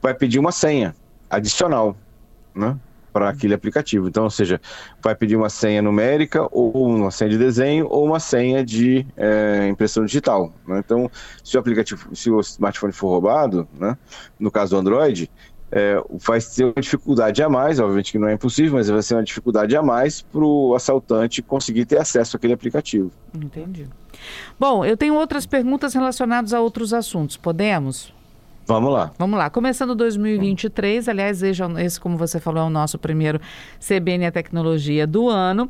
vai 0.02 0.14
pedir 0.14 0.40
uma 0.40 0.52
senha 0.52 0.96
adicional, 1.30 1.96
né? 2.54 2.78
Para 3.12 3.30
aquele 3.30 3.54
aplicativo. 3.54 4.08
Então, 4.08 4.24
ou 4.24 4.30
seja, 4.30 4.60
vai 5.02 5.16
pedir 5.16 5.36
uma 5.36 5.50
senha 5.50 5.82
numérica 5.82 6.48
ou 6.52 6.88
uma 6.88 7.12
senha 7.12 7.30
de 7.30 7.38
desenho 7.38 7.88
ou 7.90 8.06
uma 8.06 8.20
senha 8.20 8.64
de 8.64 9.06
é, 9.18 9.68
impressão 9.70 10.06
digital. 10.06 10.54
Né? 10.68 10.80
Então, 10.80 11.10
se 11.44 11.58
o 11.58 11.60
aplicativo, 11.60 12.16
se 12.16 12.30
o 12.30 12.40
smartphone 12.40 12.94
for 12.94 13.10
roubado, 13.10 13.68
né, 13.78 13.98
no 14.40 14.52
caso 14.52 14.76
do 14.76 14.80
Android, 14.80 15.30
é, 15.72 16.02
vai 16.12 16.42
ser 16.42 16.66
uma 16.66 16.82
dificuldade 16.82 17.44
a 17.44 17.50
mais, 17.50 17.80
obviamente 17.80 18.12
que 18.12 18.18
não 18.18 18.28
é 18.28 18.34
impossível, 18.34 18.74
mas 18.74 18.90
vai 18.90 19.02
ser 19.02 19.16
uma 19.16 19.24
dificuldade 19.24 19.76
a 19.76 19.84
mais 19.84 20.22
para 20.22 20.44
o 20.44 20.74
assaltante 20.76 21.42
conseguir 21.42 21.86
ter 21.86 22.00
acesso 22.00 22.38
àquele 22.38 22.54
aplicativo. 22.54 23.12
Entendi. 23.36 23.88
Bom, 24.60 24.84
eu 24.84 24.98
tenho 24.98 25.14
outras 25.14 25.46
perguntas 25.46 25.94
relacionadas 25.94 26.54
a 26.54 26.60
outros 26.60 26.94
assuntos. 26.94 27.38
Podemos? 27.38 28.14
Vamos 28.70 28.94
lá. 28.94 29.12
Vamos 29.18 29.40
lá. 29.40 29.50
Começando 29.50 29.96
2023, 29.96 31.10
aliás, 31.10 31.42
esse, 31.42 32.00
como 32.00 32.16
você 32.16 32.40
falou, 32.40 32.62
é 32.62 32.68
o 32.68 32.70
nosso 32.70 33.00
primeiro 33.00 33.42
CBN 33.80 34.28
a 34.28 34.32
Tecnologia 34.32 35.08
do 35.08 35.28
ano. 35.28 35.68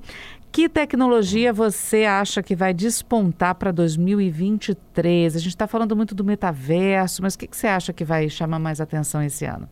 Que 0.51 0.67
tecnologia 0.67 1.53
você 1.53 2.03
acha 2.03 2.43
que 2.43 2.57
vai 2.57 2.73
despontar 2.73 3.55
para 3.55 3.71
2023? 3.71 5.33
A 5.33 5.39
gente 5.39 5.47
está 5.47 5.65
falando 5.65 5.95
muito 5.95 6.13
do 6.13 6.25
metaverso, 6.25 7.21
mas 7.21 7.35
o 7.35 7.39
que, 7.39 7.47
que, 7.47 7.55
você 7.55 7.67
acha 7.67 7.93
que 7.93 8.03
vai 8.03 8.27
chamar 8.27 8.59
mais 8.59 8.81
atenção 8.81 9.23
esse 9.23 9.45
ano? 9.45 9.69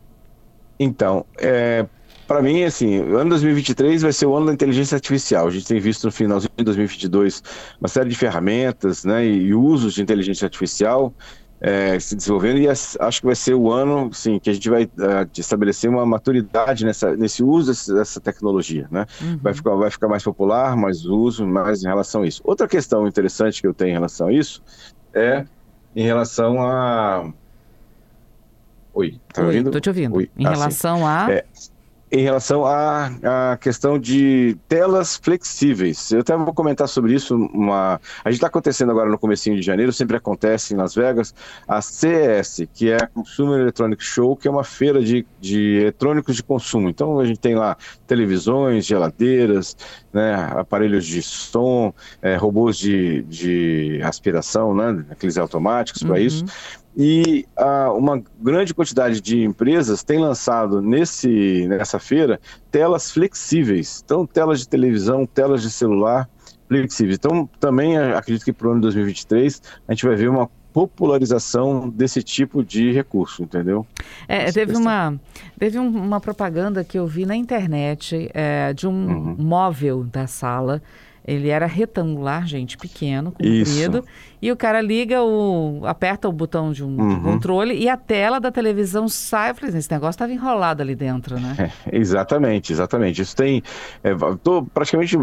Então, 0.80 1.26
é, 1.36 1.84
para 2.26 2.40
mim, 2.40 2.62
assim, 2.62 2.98
o 2.98 3.18
ano 3.18 3.28
2023 3.28 4.00
vai 4.00 4.12
ser 4.14 4.24
o 4.24 4.34
ano 4.34 4.46
da 4.46 4.54
inteligência 4.54 4.94
artificial. 4.94 5.48
A 5.48 5.50
gente 5.50 5.66
tem 5.66 5.78
visto 5.78 6.04
no 6.04 6.10
finalzinho 6.10 6.52
de 6.56 6.64
2022 6.64 7.42
uma 7.78 7.88
série 7.88 8.08
de 8.08 8.16
ferramentas 8.16 9.04
né, 9.04 9.26
e 9.26 9.52
usos 9.52 9.92
de 9.92 10.00
inteligência 10.00 10.46
artificial 10.46 11.12
é, 11.60 11.98
se 11.98 12.14
desenvolvendo 12.14 12.58
e 12.58 12.68
acho 12.68 13.20
que 13.20 13.26
vai 13.26 13.34
ser 13.34 13.54
o 13.54 13.70
ano 13.70 14.12
sim, 14.12 14.38
que 14.38 14.48
a 14.48 14.52
gente 14.52 14.70
vai 14.70 14.84
uh, 14.84 15.28
estabelecer 15.36 15.90
uma 15.90 16.06
maturidade 16.06 16.84
nessa, 16.84 17.16
nesse 17.16 17.42
uso 17.42 17.70
dessa, 17.70 17.94
dessa 17.94 18.20
tecnologia. 18.20 18.86
Né? 18.90 19.06
Uhum. 19.20 19.38
Vai, 19.42 19.54
ficar, 19.54 19.74
vai 19.74 19.90
ficar 19.90 20.08
mais 20.08 20.22
popular, 20.22 20.76
mais 20.76 21.04
uso, 21.04 21.46
mais 21.46 21.82
em 21.82 21.88
relação 21.88 22.22
a 22.22 22.26
isso. 22.26 22.40
Outra 22.44 22.68
questão 22.68 23.06
interessante 23.06 23.60
que 23.60 23.66
eu 23.66 23.74
tenho 23.74 23.90
em 23.90 23.94
relação 23.94 24.28
a 24.28 24.32
isso 24.32 24.62
é 25.12 25.44
em 25.96 26.02
relação 26.02 26.62
a. 26.62 27.32
Oi, 28.94 29.20
tá 29.32 29.42
Oi, 29.42 29.46
ouvindo? 29.48 29.70
Tô 29.70 29.80
te 29.80 29.88
ouvindo. 29.88 30.16
Oi. 30.16 30.30
Em 30.36 30.46
ah, 30.46 30.50
relação 30.50 30.98
sim. 30.98 31.04
a. 31.04 31.26
É, 31.30 31.44
em 32.10 32.22
relação 32.22 32.64
à, 32.64 33.10
à 33.52 33.56
questão 33.56 33.98
de 33.98 34.56
telas 34.68 35.16
flexíveis. 35.16 36.10
Eu 36.10 36.20
até 36.20 36.36
vou 36.36 36.54
comentar 36.54 36.88
sobre 36.88 37.14
isso. 37.14 37.34
Uma... 37.36 38.00
A 38.24 38.30
gente 38.30 38.38
está 38.38 38.46
acontecendo 38.46 38.90
agora 38.90 39.10
no 39.10 39.18
comecinho 39.18 39.56
de 39.56 39.62
janeiro, 39.62 39.92
sempre 39.92 40.16
acontece 40.16 40.74
em 40.74 40.76
Las 40.76 40.94
Vegas, 40.94 41.34
a 41.66 41.80
CES, 41.80 42.66
que 42.72 42.90
é 42.90 42.96
a 42.96 43.06
Consumer 43.06 43.60
Electronic 43.60 44.02
Show, 44.02 44.36
que 44.36 44.48
é 44.48 44.50
uma 44.50 44.64
feira 44.64 45.02
de, 45.02 45.26
de 45.40 45.80
eletrônicos 45.80 46.36
de 46.36 46.42
consumo. 46.42 46.88
Então 46.88 47.18
a 47.20 47.26
gente 47.26 47.40
tem 47.40 47.54
lá 47.54 47.76
televisões, 48.06 48.86
geladeiras, 48.86 49.76
né, 50.12 50.34
aparelhos 50.56 51.06
de 51.06 51.22
som, 51.22 51.92
é, 52.22 52.36
robôs 52.36 52.76
de, 52.76 53.22
de 53.22 54.00
aspiração, 54.02 54.74
né, 54.74 55.04
aqueles 55.10 55.36
automáticos 55.36 56.02
para 56.02 56.16
uhum. 56.16 56.18
isso. 56.18 56.44
E 57.00 57.46
ah, 57.56 57.92
uma 57.92 58.20
grande 58.40 58.74
quantidade 58.74 59.20
de 59.20 59.44
empresas 59.44 60.02
tem 60.02 60.18
lançado 60.18 60.82
nesse, 60.82 61.64
nessa 61.68 62.00
feira 62.00 62.40
telas 62.72 63.12
flexíveis. 63.12 64.02
Então, 64.04 64.26
telas 64.26 64.58
de 64.58 64.68
televisão, 64.68 65.24
telas 65.24 65.62
de 65.62 65.70
celular 65.70 66.28
flexíveis. 66.66 67.16
Então, 67.16 67.48
também 67.60 67.96
acredito 67.96 68.44
que 68.44 68.52
para 68.52 68.66
o 68.66 68.72
ano 68.72 68.80
2023 68.80 69.62
a 69.86 69.92
gente 69.92 70.04
vai 70.04 70.16
ver 70.16 70.28
uma 70.28 70.50
popularização 70.72 71.88
desse 71.88 72.20
tipo 72.20 72.64
de 72.64 72.90
recurso, 72.92 73.44
entendeu? 73.44 73.86
É, 74.26 74.50
teve 74.50 74.76
uma, 74.76 75.18
teve 75.56 75.78
uma 75.78 76.20
propaganda 76.20 76.82
que 76.82 76.98
eu 76.98 77.06
vi 77.06 77.24
na 77.24 77.36
internet 77.36 78.28
é, 78.34 78.72
de 78.72 78.88
um 78.88 78.90
uhum. 78.90 79.36
móvel 79.38 80.02
da 80.02 80.26
sala 80.26 80.82
ele 81.28 81.50
era 81.50 81.66
retangular, 81.66 82.46
gente, 82.46 82.78
pequeno, 82.78 83.32
comprido. 83.32 83.98
Isso. 83.98 84.04
E 84.40 84.52
o 84.52 84.56
cara 84.56 84.80
liga, 84.80 85.22
o, 85.22 85.82
aperta 85.84 86.28
o 86.28 86.32
botão 86.32 86.72
de 86.72 86.84
um 86.84 87.00
uhum. 87.00 87.22
controle 87.22 87.74
e 87.74 87.88
a 87.88 87.96
tela 87.96 88.40
da 88.40 88.50
televisão 88.50 89.08
sai. 89.08 89.50
Eu 89.50 89.54
falei, 89.54 89.76
esse 89.76 89.90
negócio 89.90 90.10
estava 90.10 90.32
enrolado 90.32 90.82
ali 90.82 90.94
dentro, 90.94 91.38
né? 91.40 91.56
É, 91.58 91.70
exatamente, 91.96 92.72
exatamente. 92.72 93.22
Isso 93.22 93.34
tem. 93.34 93.62
É, 94.02 94.14
tô, 94.42 94.62
praticamente 94.62 95.16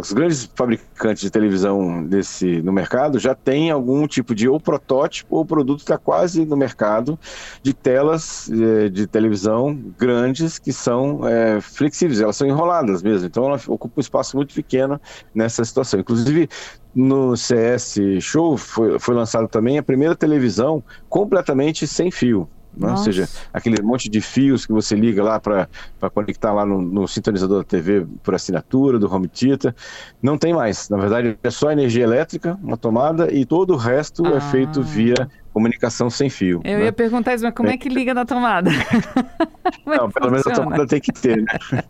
os 0.00 0.12
grandes 0.12 0.50
fabricantes 0.54 1.22
de 1.22 1.30
televisão 1.30 2.04
desse, 2.04 2.60
no 2.62 2.72
mercado 2.72 3.18
já 3.18 3.34
tem 3.34 3.70
algum 3.70 4.06
tipo 4.06 4.34
de 4.34 4.48
ou 4.48 4.58
protótipo 4.58 5.36
ou 5.36 5.44
produto 5.44 5.80
está 5.80 5.96
quase 5.96 6.44
no 6.44 6.56
mercado 6.56 7.18
de 7.62 7.72
telas 7.72 8.50
é, 8.50 8.88
de 8.88 9.06
televisão 9.06 9.78
grandes 9.98 10.58
que 10.58 10.72
são 10.72 11.26
é, 11.26 11.60
flexíveis, 11.60 12.20
elas 12.20 12.36
são 12.36 12.46
enroladas 12.46 13.02
mesmo. 13.02 13.26
Então 13.26 13.44
ela 13.46 13.60
ocupa 13.68 13.94
um 13.96 14.00
espaço 14.00 14.36
muito 14.36 14.54
pequeno 14.54 15.00
nessa 15.34 15.64
situação. 15.64 16.00
Inclusive, 16.00 16.48
no 16.94 17.36
CS 17.36 17.98
Show 18.20 18.39
foi, 18.56 18.98
foi 18.98 19.14
lançado 19.14 19.48
também 19.48 19.78
a 19.78 19.82
primeira 19.82 20.14
televisão 20.14 20.82
completamente 21.08 21.86
sem 21.86 22.10
fio. 22.10 22.48
Né? 22.76 22.90
Ou 22.90 22.96
seja, 22.96 23.28
aquele 23.52 23.82
monte 23.82 24.08
de 24.08 24.20
fios 24.20 24.64
que 24.64 24.72
você 24.72 24.94
liga 24.94 25.22
lá 25.22 25.40
para 25.40 25.68
conectar 26.14 26.52
lá 26.52 26.64
no, 26.64 26.80
no, 26.80 27.08
sintonizador 27.08 27.58
da 27.58 27.64
TV 27.64 28.06
por 28.22 28.34
assinatura, 28.34 28.98
do 28.98 29.12
home 29.12 29.28
theater, 29.28 29.74
não 30.22 30.38
tem 30.38 30.54
mais. 30.54 30.88
Na 30.88 30.96
verdade, 30.96 31.36
é 31.42 31.50
só 31.50 31.72
energia 31.72 32.04
elétrica, 32.04 32.58
uma 32.62 32.76
tomada, 32.76 33.32
e 33.32 33.44
todo 33.44 33.74
o 33.74 33.76
resto 33.76 34.24
é 34.26 34.34
ah. 34.34 34.36
é 34.36 34.40
feito 34.40 34.82
via 34.82 35.28
comunicação 35.52 36.08
sem 36.08 36.30
fio. 36.30 36.60
Eu 36.64 36.78
né? 36.78 36.84
ia 36.86 36.92
perguntar 36.92 37.34
isso, 37.34 37.44
mas 37.44 37.54
como 37.54 37.68
é 37.68 37.76
que 37.76 37.88
liga 37.88 38.14
na 38.14 38.24
tomada? 38.24 38.70
É 38.70 39.96
não, 39.98 40.10
pelo 40.10 40.30
menos 40.30 40.46
a 40.46 40.50
tomada 40.52 40.86
tem 40.86 41.00
que 41.00 41.12
ter, 41.12 41.38
né? 41.38 41.82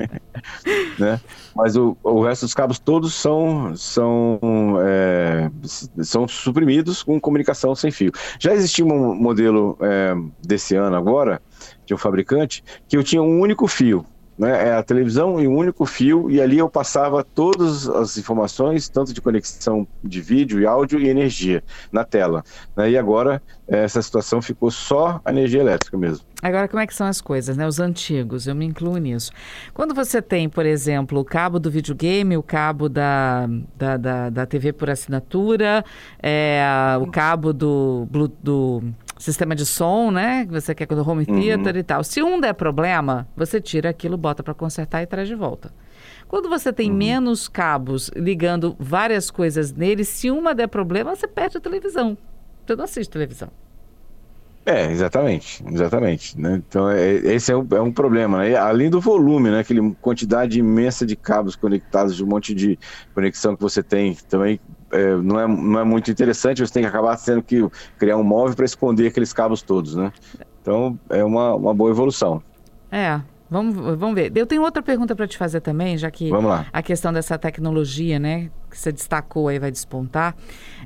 né? 0.99 1.21
Mas 1.55 1.77
o, 1.77 1.97
o 2.03 2.23
resto 2.23 2.47
dos 2.47 2.55
cabos 2.55 2.79
todos 2.79 3.15
são, 3.15 3.75
são, 3.77 4.39
é, 4.83 5.51
são 6.03 6.27
suprimidos 6.27 7.03
com 7.03 7.21
comunicação 7.21 7.75
sem 7.75 7.91
fio. 7.91 8.13
Já 8.39 8.53
existia 8.55 8.85
um 8.85 9.15
modelo 9.15 9.77
é, 9.81 10.15
desse 10.43 10.75
ano 10.77 10.97
agora, 10.97 11.41
de 11.85 11.95
um 11.95 11.99
fabricante, 11.99 12.65
que 12.89 12.97
eu 12.97 13.05
tinha 13.05 13.23
um 13.23 13.41
único 13.41 13.67
fio 13.67 14.05
né, 14.41 14.69
é 14.69 14.73
a 14.73 14.83
televisão 14.83 15.39
e 15.39 15.47
um 15.47 15.55
único 15.55 15.85
fio, 15.85 16.31
e 16.31 16.41
ali 16.41 16.57
eu 16.57 16.69
passava 16.69 17.23
todas 17.23 17.87
as 17.87 18.17
informações, 18.17 18.89
tanto 18.89 19.13
de 19.13 19.21
conexão 19.21 19.87
de 20.03 20.19
vídeo 20.23 20.59
e 20.59 20.67
áudio 20.67 20.99
e 20.99 21.11
energia 21.11 21.63
na 21.93 22.05
tela. 22.05 22.43
Né, 22.75 22.93
e 22.93 22.97
agora 22.97 23.43
essa 23.69 24.01
situação 24.01 24.41
ficou 24.41 24.71
só 24.71 25.21
a 25.25 25.31
energia 25.31 25.61
elétrica 25.61 25.97
mesmo. 25.99 26.25
Agora, 26.43 26.67
como 26.67 26.81
é 26.81 26.87
que 26.87 26.95
são 26.95 27.07
as 27.07 27.21
coisas, 27.21 27.55
né? 27.55 27.67
Os 27.67 27.79
antigos, 27.79 28.47
eu 28.47 28.55
me 28.55 28.65
incluo 28.65 28.97
nisso. 28.97 29.31
Quando 29.75 29.95
você 29.95 30.23
tem, 30.23 30.49
por 30.49 30.65
exemplo, 30.65 31.21
o 31.21 31.25
cabo 31.25 31.59
do 31.61 31.71
videogame, 31.71 32.35
o 32.35 32.43
cabo 32.43 32.89
da, 32.89 33.47
da, 33.77 33.97
da, 33.99 34.31
da 34.31 34.47
TV 34.47 34.73
por 34.73 34.89
assinatura, 34.89 35.85
é, 36.23 36.63
o 36.99 37.07
cabo 37.09 37.53
do, 37.53 38.09
do 38.43 38.83
sistema 39.21 39.55
de 39.55 39.67
som, 39.67 40.11
né? 40.11 40.47
Que 40.47 40.53
você 40.53 40.75
quer 40.75 40.87
do 40.87 41.09
home 41.09 41.27
theater 41.27 41.75
uhum. 41.75 41.81
e 41.81 41.83
tal. 41.83 42.03
Se 42.03 42.23
um 42.23 42.41
der 42.41 42.55
problema, 42.55 43.29
você 43.37 43.61
tira 43.61 43.91
aquilo, 43.91 44.17
bota 44.17 44.43
para 44.43 44.55
consertar 44.55 45.03
e 45.03 45.07
traz 45.07 45.29
de 45.29 45.35
volta. 45.35 45.73
Quando 46.27 46.49
você 46.49 46.73
tem 46.73 46.91
uhum. 46.91 46.97
menos 46.97 47.49
cabos 47.49 48.11
ligando 48.17 48.75
várias 48.79 49.31
coisas 49.31 49.73
nele, 49.73 50.05
se 50.05 50.31
uma 50.31 50.55
der 50.55 50.69
problema, 50.69 51.15
você 51.15 51.27
perde 51.27 51.59
a 51.59 51.61
televisão. 51.61 52.17
Você 52.67 52.77
não 52.77 52.85
assiste 52.85 53.11
televisão. 53.11 53.51
É, 54.65 54.91
exatamente, 54.91 55.65
exatamente. 55.67 56.39
Né? 56.39 56.63
Então, 56.69 56.89
é, 56.91 57.13
esse 57.15 57.51
é 57.51 57.57
um, 57.57 57.67
é 57.73 57.81
um 57.81 57.91
problema, 57.91 58.39
né? 58.39 58.55
além 58.57 58.91
do 58.91 59.01
volume, 59.01 59.51
né? 59.51 59.61
Aquele 59.61 59.95
quantidade 60.01 60.59
imensa 60.59 61.05
de 61.07 61.17
cabos 61.17 61.57
conectados, 61.57 62.15
de 62.15 62.23
um 62.23 62.27
monte 62.27 62.55
de 62.55 62.79
conexão 63.15 63.57
que 63.57 63.63
você 63.63 63.83
tem, 63.83 64.15
também 64.29 64.61
é, 64.91 65.17
não, 65.17 65.41
é, 65.41 65.47
não 65.47 65.81
é 65.81 65.85
muito 65.85 66.11
interessante, 66.11 66.61
você 66.61 66.73
tem 66.73 66.83
que 66.83 66.89
acabar 66.89 67.17
tendo 67.17 67.43
que 67.43 67.69
criar 67.99 68.17
um 68.17 68.25
móvel 68.25 68.57
para 68.57 68.65
esconder 68.65 69.09
aqueles 69.09 69.33
cabos 69.33 69.63
todos, 69.63 69.95
né? 69.95 70.13
Então, 70.63 70.99
é 71.09 71.25
uma, 71.25 71.55
uma 71.55 71.75
boa 71.75 71.91
evolução. 71.91 72.43
É, 72.91 73.21
Vamos, 73.51 73.75
vamos 73.75 74.15
ver. 74.15 74.31
Eu 74.37 74.47
tenho 74.47 74.63
outra 74.63 74.81
pergunta 74.81 75.17
para 75.17 75.27
te 75.27 75.37
fazer 75.37 75.61
também, 75.61 75.99
já 75.99 76.09
que 76.09 76.31
a 76.73 76.83
questão 76.83 77.13
dessa 77.13 77.37
tecnologia, 77.37 78.17
né, 78.17 78.49
que 78.71 78.79
você 78.79 78.93
destacou 78.93 79.49
aí 79.49 79.59
vai 79.59 79.71
despontar. 79.71 80.35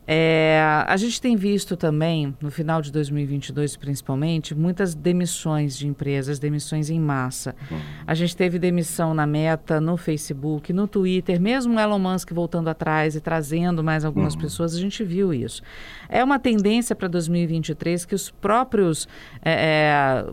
É, 0.06 0.60
a 0.86 0.96
gente 0.96 1.20
tem 1.20 1.34
visto 1.36 1.76
também, 1.76 2.36
no 2.40 2.50
final 2.50 2.82
de 2.82 2.92
2022 2.92 3.76
principalmente, 3.76 4.54
muitas 4.54 4.94
demissões 4.94 5.76
de 5.78 5.86
empresas, 5.86 6.38
demissões 6.38 6.90
em 6.90 7.00
massa. 7.00 7.54
Uhum. 7.70 7.78
A 8.06 8.14
gente 8.14 8.36
teve 8.36 8.58
demissão 8.58 9.14
na 9.14 9.26
Meta, 9.26 9.80
no 9.80 9.96
Facebook, 9.96 10.72
no 10.72 10.86
Twitter, 10.86 11.40
mesmo 11.40 11.78
Elon 11.78 11.98
Musk 11.98 12.32
voltando 12.32 12.68
atrás 12.68 13.16
e 13.16 13.20
trazendo 13.20 13.82
mais 13.82 14.04
algumas 14.04 14.34
uhum. 14.34 14.40
pessoas, 14.40 14.74
a 14.74 14.78
gente 14.78 15.02
viu 15.04 15.32
isso. 15.32 15.62
É 16.08 16.22
uma 16.22 16.38
tendência 16.38 16.94
para 16.94 17.08
2023 17.08 18.04
que 18.04 18.14
os 18.14 18.30
próprios. 18.30 19.08
É, 19.42 19.52
é, 19.52 20.32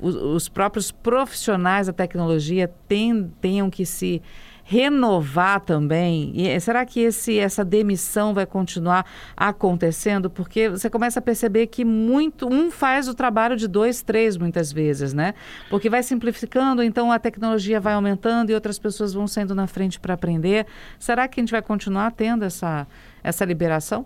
os, 0.00 0.14
os 0.14 0.48
próprios 0.48 0.90
profissionais 0.90 1.86
da 1.86 1.92
tecnologia 1.92 2.70
tem, 2.86 3.30
tenham 3.40 3.70
que 3.70 3.84
se 3.84 4.22
renovar 4.68 5.60
também? 5.60 6.32
E 6.34 6.60
será 6.60 6.84
que 6.84 7.00
esse, 7.00 7.38
essa 7.38 7.64
demissão 7.64 8.34
vai 8.34 8.44
continuar 8.44 9.06
acontecendo? 9.34 10.28
Porque 10.28 10.68
você 10.68 10.90
começa 10.90 11.20
a 11.20 11.22
perceber 11.22 11.68
que 11.68 11.86
muito 11.86 12.46
um 12.46 12.70
faz 12.70 13.08
o 13.08 13.14
trabalho 13.14 13.56
de 13.56 13.66
dois, 13.66 14.02
três 14.02 14.36
muitas 14.36 14.70
vezes, 14.70 15.14
né? 15.14 15.32
Porque 15.70 15.88
vai 15.88 16.02
simplificando, 16.02 16.82
então 16.82 17.10
a 17.10 17.18
tecnologia 17.18 17.80
vai 17.80 17.94
aumentando 17.94 18.50
e 18.50 18.54
outras 18.54 18.78
pessoas 18.78 19.14
vão 19.14 19.26
saindo 19.26 19.54
na 19.54 19.66
frente 19.66 19.98
para 19.98 20.12
aprender. 20.12 20.66
Será 20.98 21.26
que 21.26 21.40
a 21.40 21.42
gente 21.42 21.50
vai 21.50 21.62
continuar 21.62 22.12
tendo 22.12 22.44
essa, 22.44 22.86
essa 23.22 23.46
liberação? 23.46 24.04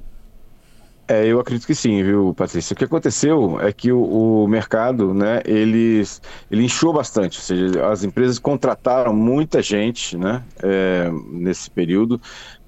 É, 1.09 1.27
eu 1.27 1.41
acredito 1.41 1.67
que 1.67 1.75
sim, 1.75 2.03
viu, 2.03 2.33
Patrícia? 2.33 2.75
O 2.75 2.77
que 2.77 2.85
aconteceu 2.85 3.61
é 3.61 3.73
que 3.73 3.91
o, 3.91 4.45
o 4.45 4.49
mercado, 4.49 5.13
né, 5.13 5.43
ele, 5.45 6.03
ele 6.51 6.65
inchou 6.65 6.93
bastante, 6.93 7.39
ou 7.39 7.43
seja, 7.43 7.91
as 7.91 8.05
empresas 8.05 8.39
contrataram 8.39 9.13
muita 9.13 9.61
gente, 9.61 10.17
né, 10.17 10.45
é, 10.63 11.11
nesse 11.33 11.69
período, 11.69 12.21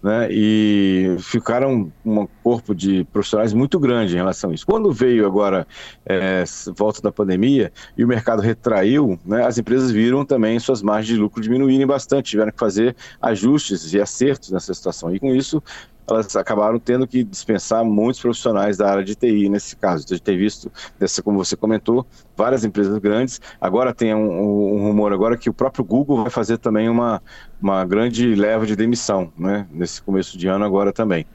né, 0.02 0.28
e 0.30 1.16
ficaram 1.20 1.90
um 2.04 2.26
corpo 2.42 2.74
de 2.74 3.04
profissionais 3.04 3.54
muito 3.54 3.78
grande 3.78 4.12
em 4.12 4.16
relação 4.16 4.50
a 4.50 4.54
isso. 4.54 4.66
Quando 4.66 4.92
veio 4.92 5.24
agora 5.24 5.66
é, 6.04 6.44
volta 6.76 7.00
da 7.00 7.10
pandemia 7.10 7.72
e 7.96 8.04
o 8.04 8.08
mercado 8.08 8.42
retraiu, 8.42 9.18
né, 9.24 9.46
as 9.46 9.56
empresas 9.56 9.90
viram 9.90 10.22
também 10.24 10.58
suas 10.58 10.82
margens 10.82 11.16
de 11.16 11.22
lucro 11.22 11.40
diminuírem 11.40 11.86
bastante, 11.86 12.30
tiveram 12.30 12.52
que 12.52 12.58
fazer 12.58 12.94
ajustes 13.22 13.94
e 13.94 14.00
acertos 14.00 14.50
nessa 14.50 14.74
situação. 14.74 15.14
E 15.14 15.18
com 15.18 15.34
isso 15.34 15.62
elas 16.08 16.34
acabaram 16.36 16.78
tendo 16.78 17.06
que 17.06 17.24
dispensar 17.24 17.84
muitos 17.84 18.20
profissionais 18.20 18.76
da 18.76 18.90
área 18.90 19.04
de 19.04 19.14
TI 19.14 19.48
nesse 19.48 19.76
caso. 19.76 20.06
Gente 20.08 20.22
tem 20.22 20.36
visto, 20.36 20.70
dessa, 20.98 21.22
como 21.22 21.42
você 21.42 21.56
comentou, 21.56 22.06
várias 22.36 22.64
empresas 22.64 22.96
grandes. 22.98 23.40
Agora 23.60 23.94
tem 23.94 24.14
um, 24.14 24.40
um, 24.40 24.86
rumor 24.86 25.12
agora 25.12 25.36
que 25.36 25.48
o 25.48 25.54
próprio 25.54 25.84
Google 25.84 26.22
vai 26.22 26.30
fazer 26.30 26.58
também 26.58 26.88
uma, 26.88 27.22
uma 27.60 27.84
grande 27.84 28.34
leva 28.34 28.66
de 28.66 28.76
demissão, 28.76 29.32
né? 29.38 29.66
Nesse 29.70 30.02
começo 30.02 30.36
de 30.36 30.46
ano 30.46 30.64
agora 30.64 30.92
também. 30.92 31.26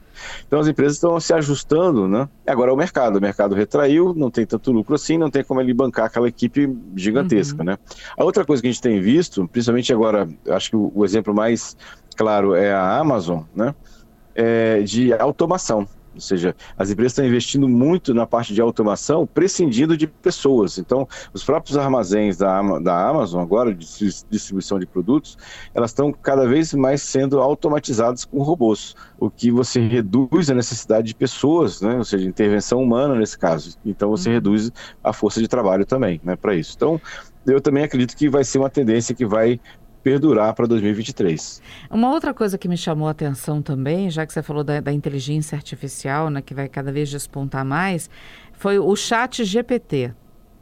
Então 0.46 0.60
as 0.60 0.68
empresas 0.68 0.94
estão 0.96 1.18
se 1.18 1.32
ajustando, 1.32 2.06
né? 2.06 2.28
Agora 2.46 2.70
é 2.70 2.74
o 2.74 2.76
mercado, 2.76 3.16
o 3.16 3.20
mercado 3.20 3.54
retraiu, 3.54 4.14
não 4.14 4.30
tem 4.30 4.44
tanto 4.44 4.70
lucro 4.72 4.94
assim, 4.94 5.16
não 5.16 5.30
tem 5.30 5.42
como 5.42 5.60
ele 5.60 5.72
bancar 5.72 6.06
aquela 6.06 6.28
equipe 6.28 6.68
gigantesca, 6.94 7.60
uhum. 7.60 7.64
né? 7.64 7.78
A 8.16 8.24
outra 8.24 8.44
coisa 8.44 8.62
que 8.62 8.68
a 8.68 8.70
gente 8.70 8.82
tem 8.82 9.00
visto, 9.00 9.46
principalmente 9.48 9.92
agora, 9.92 10.28
acho 10.48 10.70
que 10.70 10.76
o, 10.76 10.92
o 10.94 11.04
exemplo 11.04 11.34
mais 11.34 11.76
claro 12.16 12.54
é 12.54 12.72
a 12.72 12.98
Amazon, 12.98 13.42
né? 13.54 13.74
É, 14.40 14.80
de 14.80 15.12
automação. 15.12 15.86
Ou 16.12 16.20
seja, 16.20 16.56
as 16.76 16.90
empresas 16.90 17.12
estão 17.12 17.24
investindo 17.24 17.68
muito 17.68 18.12
na 18.12 18.26
parte 18.26 18.52
de 18.52 18.60
automação, 18.60 19.26
prescindindo 19.26 19.96
de 19.96 20.08
pessoas. 20.08 20.76
Então, 20.76 21.06
os 21.32 21.44
próprios 21.44 21.76
armazéns 21.76 22.36
da, 22.36 22.60
da 22.80 23.08
Amazon, 23.08 23.40
agora, 23.40 23.72
de 23.72 23.86
distribuição 24.28 24.78
de 24.78 24.86
produtos, 24.86 25.38
elas 25.72 25.90
estão 25.90 26.12
cada 26.12 26.48
vez 26.48 26.74
mais 26.74 27.02
sendo 27.02 27.40
automatizadas 27.40 28.24
com 28.24 28.42
robôs, 28.42 28.96
o 29.20 29.30
que 29.30 29.52
você 29.52 29.80
reduz 29.80 30.50
a 30.50 30.54
necessidade 30.54 31.06
de 31.06 31.14
pessoas, 31.14 31.80
né? 31.80 31.96
ou 31.96 32.04
seja, 32.04 32.28
intervenção 32.28 32.82
humana 32.82 33.14
nesse 33.14 33.38
caso. 33.38 33.78
Então, 33.84 34.10
você 34.10 34.30
uhum. 34.30 34.34
reduz 34.34 34.72
a 35.04 35.12
força 35.12 35.40
de 35.40 35.46
trabalho 35.46 35.86
também 35.86 36.20
né, 36.24 36.34
para 36.34 36.56
isso. 36.56 36.74
Então, 36.76 37.00
eu 37.46 37.60
também 37.60 37.84
acredito 37.84 38.16
que 38.16 38.28
vai 38.28 38.44
ser 38.44 38.58
uma 38.58 38.68
tendência 38.68 39.14
que 39.14 39.24
vai 39.24 39.60
perdurar 40.02 40.54
para 40.54 40.66
2023. 40.66 41.62
Uma 41.90 42.10
outra 42.10 42.32
coisa 42.32 42.56
que 42.56 42.68
me 42.68 42.76
chamou 42.76 43.08
a 43.08 43.10
atenção 43.10 43.60
também, 43.60 44.10
já 44.10 44.26
que 44.26 44.32
você 44.32 44.42
falou 44.42 44.64
da, 44.64 44.80
da 44.80 44.92
inteligência 44.92 45.56
artificial, 45.56 46.30
né, 46.30 46.40
que 46.40 46.54
vai 46.54 46.68
cada 46.68 46.90
vez 46.90 47.08
despontar 47.08 47.64
mais, 47.64 48.08
foi 48.52 48.78
o 48.78 48.94
chat 48.96 49.44
GPT. 49.44 50.12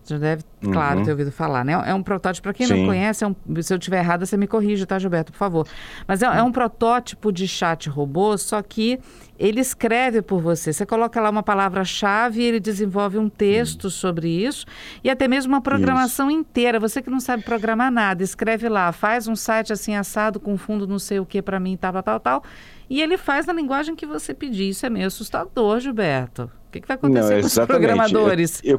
Já 0.09 0.19
deve, 0.19 0.43
claro, 0.63 1.01
uhum. 1.01 1.05
ter 1.05 1.11
ouvido 1.11 1.31
falar, 1.31 1.65
né? 1.65 1.73
É 1.85 1.93
um 1.93 2.03
protótipo, 2.03 2.45
para 2.45 2.55
quem 2.55 2.67
Sim. 2.67 2.81
não 2.81 2.87
conhece, 2.87 3.25
é 3.25 3.27
um, 3.27 3.35
se 3.61 3.73
eu 3.73 3.79
estiver 3.79 3.99
errada, 3.99 4.25
você 4.25 4.37
me 4.37 4.47
corrige, 4.47 4.87
tá, 4.87 4.99
Gilberto, 4.99 5.33
por 5.33 5.39
favor. 5.39 5.67
Mas 6.07 6.23
é, 6.23 6.27
é, 6.27 6.43
um 6.43 6.51
protótipo 6.51 7.31
de 7.31 7.47
chat 7.47 7.89
robô, 7.89 8.39
só 8.39 8.63
que 8.63 8.99
ele 9.39 9.61
escreve 9.61 10.23
por 10.23 10.41
você. 10.41 10.73
Você 10.73 10.87
coloca 10.87 11.21
lá 11.21 11.29
uma 11.29 11.43
palavra-chave 11.43 12.41
e 12.41 12.45
ele 12.45 12.59
desenvolve 12.59 13.19
um 13.19 13.29
texto 13.29 13.85
uhum. 13.85 13.91
sobre 13.91 14.29
isso 14.29 14.67
e 15.05 15.11
até 15.11 15.29
mesmo 15.29 15.53
uma 15.53 15.61
programação 15.61 16.31
isso. 16.31 16.41
inteira. 16.41 16.81
Você 16.81 17.03
que 17.03 17.11
não 17.11 17.21
sabe 17.21 17.43
programar 17.43 17.91
nada, 17.91 18.23
escreve 18.23 18.69
lá, 18.69 18.91
faz 18.91 19.29
um 19.29 19.37
site 19.37 19.73
assim 19.73 19.95
assado 19.95 20.41
com 20.41 20.57
fundo 20.57 20.87
não 20.87 20.99
sei 20.99 21.21
o 21.21 21.27
que 21.27 21.43
para 21.43 21.61
mim, 21.61 21.77
tal, 21.77 21.93
tal, 21.93 22.03
tal, 22.03 22.21
tal. 22.21 22.45
E 22.91 23.03
ele 23.03 23.19
faz 23.19 23.47
na 23.47 23.53
linguagem 23.53 23.95
que 23.95 24.07
você 24.07 24.33
pedir. 24.33 24.71
Isso 24.71 24.87
é 24.87 24.91
meio 24.91 25.07
assustador, 25.07 25.79
Gilberto. 25.79 26.51
O 26.69 26.71
que, 26.71 26.81
que 26.83 26.89
vai 26.89 26.97
acontecer 26.97 27.35
Não, 27.35 27.41
com 27.41 27.47
os 27.47 27.59
programadores? 27.67 28.61
Eu, 28.63 28.79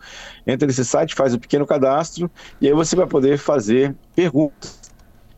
Entra 0.46 0.66
nesse 0.66 0.84
site, 0.84 1.14
faz 1.14 1.32
um 1.32 1.38
pequeno 1.38 1.66
cadastro 1.66 2.30
e 2.60 2.68
aí 2.68 2.74
você 2.74 2.94
vai 2.94 3.06
poder 3.06 3.38
fazer 3.38 3.94
perguntas 4.14 4.81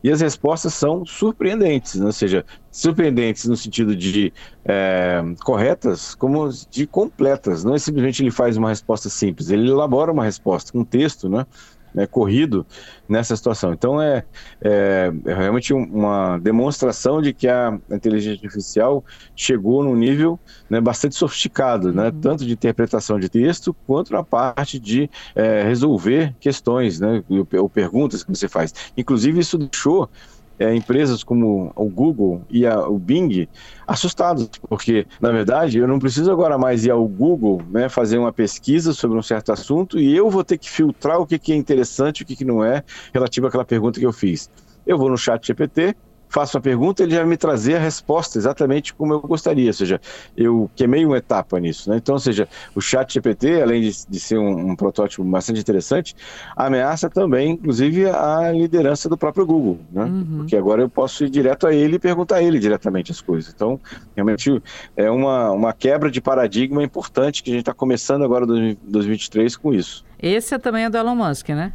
e 0.05 0.11
as 0.13 0.21
respostas 0.21 0.75
são 0.75 1.07
surpreendentes, 1.07 1.95
né? 1.95 2.05
ou 2.05 2.13
seja, 2.13 2.45
surpreendentes 2.71 3.47
no 3.47 3.57
sentido 3.57 3.97
de 3.97 4.35
é, 4.63 5.23
corretas, 5.43 6.15
como 6.15 6.47
de 6.71 6.87
completas. 6.87 7.65
Não 7.65 7.75
é 7.75 7.79
simplesmente 7.79 8.23
ele 8.23 8.31
faz 8.31 8.59
uma 8.59 8.69
resposta 8.69 9.09
simples, 9.09 9.49
ele 9.49 9.71
elabora 9.71 10.13
uma 10.13 10.23
resposta 10.23 10.77
um 10.77 10.85
texto, 10.85 11.27
né? 11.27 11.47
Né, 11.95 12.07
corrido 12.07 12.67
nessa 13.09 13.37
situação. 13.37 13.73
Então 13.73 14.03
é, 14.03 14.25
é, 14.61 15.13
é, 15.25 15.35
realmente 15.35 15.73
uma 15.73 16.39
demonstração 16.39 17.23
de 17.23 17.33
que 17.33 17.47
a 17.47 17.79
inteligência 17.91 18.47
artificial 18.47 19.05
chegou 19.37 19.85
num 19.85 19.95
nível 19.95 20.39
né, 20.69 20.81
bastante 20.81 21.15
sofisticado, 21.15 21.93
né, 21.93 22.07
uhum. 22.07 22.21
tanto 22.21 22.45
de 22.45 22.53
interpretação 22.53 23.19
de 23.21 23.29
texto 23.29 23.75
quanto 23.87 24.13
na 24.13 24.25
parte 24.25 24.79
de 24.79 25.09
é, 25.35 25.63
resolver 25.63 26.35
questões 26.41 26.99
né, 26.99 27.23
ou 27.59 27.69
perguntas 27.69 28.25
que 28.25 28.31
você 28.31 28.49
faz. 28.49 28.75
Inclusive 28.97 29.39
isso 29.39 29.57
deixou 29.57 30.09
é, 30.59 30.75
empresas 30.75 31.23
como 31.23 31.73
o 31.75 31.89
Google 31.89 32.43
e 32.49 32.67
a, 32.67 32.89
o 32.89 32.99
Bing 32.99 33.49
assustados, 33.87 34.49
porque, 34.69 35.07
na 35.21 35.31
verdade, 35.31 35.79
eu 35.79 35.89
não 35.89 35.99
preciso 35.99 36.31
agora 36.31 36.57
mais 36.57 36.85
ir 36.85 36.91
ao 36.91 37.07
Google 37.07 37.63
né, 37.71 37.89
fazer 37.89 38.19
uma 38.19 38.33
pesquisa 38.33 38.93
sobre 38.93 39.19
um 39.19 39.23
certo 39.23 39.53
assunto 39.53 39.99
e 39.99 40.15
eu 40.15 40.31
vou 40.31 40.45
ter 40.45 40.59
que 40.59 40.71
filtrar 40.71 41.19
o 41.19 41.27
que, 41.27 41.39
que 41.39 41.53
é 41.53 41.57
interessante 41.57 42.21
e 42.21 42.23
o 42.23 42.27
que, 42.27 42.37
que 42.37 42.45
não 42.45 42.65
é 42.65 42.83
relativo 43.13 43.47
àquela 43.47 43.65
pergunta 43.65 43.99
que 43.99 44.07
eu 44.07 44.13
fiz. 44.13 44.49
Eu 44.87 44.99
vou 44.99 45.09
no 45.09 45.17
chat 45.17 45.47
GPT, 45.47 45.97
faço 46.29 46.59
a 46.59 46.61
pergunta, 46.61 47.03
ele 47.03 47.13
já 47.13 47.21
vai 47.21 47.29
me 47.29 47.37
trazer 47.37 47.77
a 47.77 47.79
resposta 47.79 48.39
exatamente 48.39 48.93
como 48.93 49.13
eu 49.13 49.21
gostaria, 49.21 49.69
ou 49.69 49.73
seja, 49.73 50.01
eu 50.37 50.71
queimei 50.75 51.07
uma 51.07 51.19
etapa 51.19 51.61
nisso, 51.61 51.89
né? 51.89 51.97
Então, 51.97 52.15
ou 52.15 52.19
seja, 52.19 52.49
o 52.75 52.81
chat 52.81 53.15
GPT, 53.15 53.63
além 53.63 53.83
de, 53.83 54.07
de 54.09 54.21
ser 54.21 54.39
um, 54.39 54.71
um, 54.71 54.77
protótipo 54.77 55.23
bastante 55.23 55.61
interessante, 55.61 56.15
ameaça 56.57 57.09
também, 57.09 57.53
inclusive, 57.53 58.09
a 58.09 58.51
liderança 58.53 59.09
do 59.09 59.17
próprio 59.17 59.47
Google, 59.47 59.79
né? 59.93 60.05
Uhum. 60.05 60.39
Porque 60.39 60.57
agora 60.57 60.83
eu 60.83 60.89
posso 60.89 61.25
ir 61.25 61.31
direto 61.31 61.67
a 61.67 61.75
ele 61.75 61.97
e 61.97 61.99
perguntar 61.99 62.37
a 62.37 62.43
ele 62.43 62.59
diretamente 62.59 63.13
as 63.13 63.21
coisas. 63.21 63.53
Então, 63.55 63.79
realmente 64.15 64.63
é 64.97 65.11
uma, 65.11 65.51
uma 65.53 65.73
quebra 65.73 66.11
de 66.11 66.21
paradigma 66.21 66.83
importante 66.83 67.43
que 67.43 67.51
a 67.51 67.53
gente 67.53 67.63
está 67.63 67.75
começando 67.75 68.25
agora 68.25 68.45
em 68.45 68.77
2023 68.83 69.57
com 69.57 69.73
isso. 69.73 70.05
Esse 70.19 70.55
é 70.55 70.59
também 70.59 70.85
é 70.85 70.91
do 70.91 70.97
Elon 70.97 71.15
Musk, 71.15 71.51
né? 71.51 71.73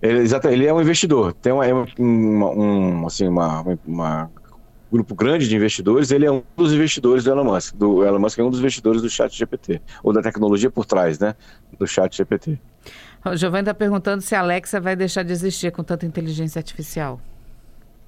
Ele, 0.00 0.20
exato, 0.20 0.48
ele 0.48 0.66
é 0.66 0.72
um 0.72 0.80
investidor, 0.80 1.32
tem 1.32 1.52
uma, 1.52 1.64
uma, 1.98 2.50
um, 2.50 3.06
assim, 3.06 3.26
uma, 3.26 3.64
uma 3.86 4.30
grupo 4.90 5.14
grande 5.14 5.48
de 5.48 5.54
investidores, 5.54 6.10
ele 6.10 6.24
é 6.24 6.30
um 6.30 6.42
dos 6.56 6.72
investidores 6.72 7.24
do 7.24 7.30
Elon 7.30 7.44
Musk. 7.44 7.74
Do 7.74 8.04
Elon 8.04 8.18
Musk 8.18 8.38
é 8.38 8.42
um 8.42 8.50
dos 8.50 8.60
investidores 8.60 9.02
do 9.02 9.10
Chat 9.10 9.36
GPT, 9.36 9.80
ou 10.02 10.12
da 10.12 10.22
tecnologia 10.22 10.70
por 10.70 10.86
trás, 10.86 11.18
né, 11.18 11.34
do 11.78 11.86
Chat 11.86 12.16
GPT. 12.16 12.58
O 13.24 13.36
Giovanni 13.36 13.62
está 13.62 13.74
perguntando 13.74 14.22
se 14.22 14.34
a 14.34 14.40
Alexa 14.40 14.80
vai 14.80 14.96
deixar 14.96 15.22
de 15.22 15.32
existir 15.32 15.72
com 15.72 15.82
tanta 15.82 16.06
inteligência 16.06 16.58
artificial. 16.58 17.20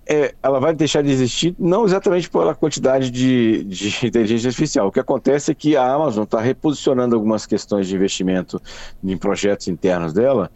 É, 0.08 0.34
ela 0.42 0.58
vai 0.58 0.74
deixar 0.74 1.02
de 1.02 1.10
existir 1.10 1.54
não 1.58 1.84
exatamente 1.84 2.28
pela 2.30 2.54
quantidade 2.54 3.10
de, 3.10 3.62
de 3.64 3.94
inteligência 4.06 4.48
artificial. 4.48 4.88
O 4.88 4.92
que 4.92 4.98
acontece 4.98 5.50
é 5.50 5.54
que 5.54 5.76
a 5.76 5.92
Amazon 5.92 6.24
está 6.24 6.40
reposicionando 6.40 7.14
algumas 7.14 7.46
questões 7.46 7.86
de 7.86 7.94
investimento 7.94 8.60
em 9.04 9.16
projetos 9.16 9.68
internos 9.68 10.12
dela 10.12 10.50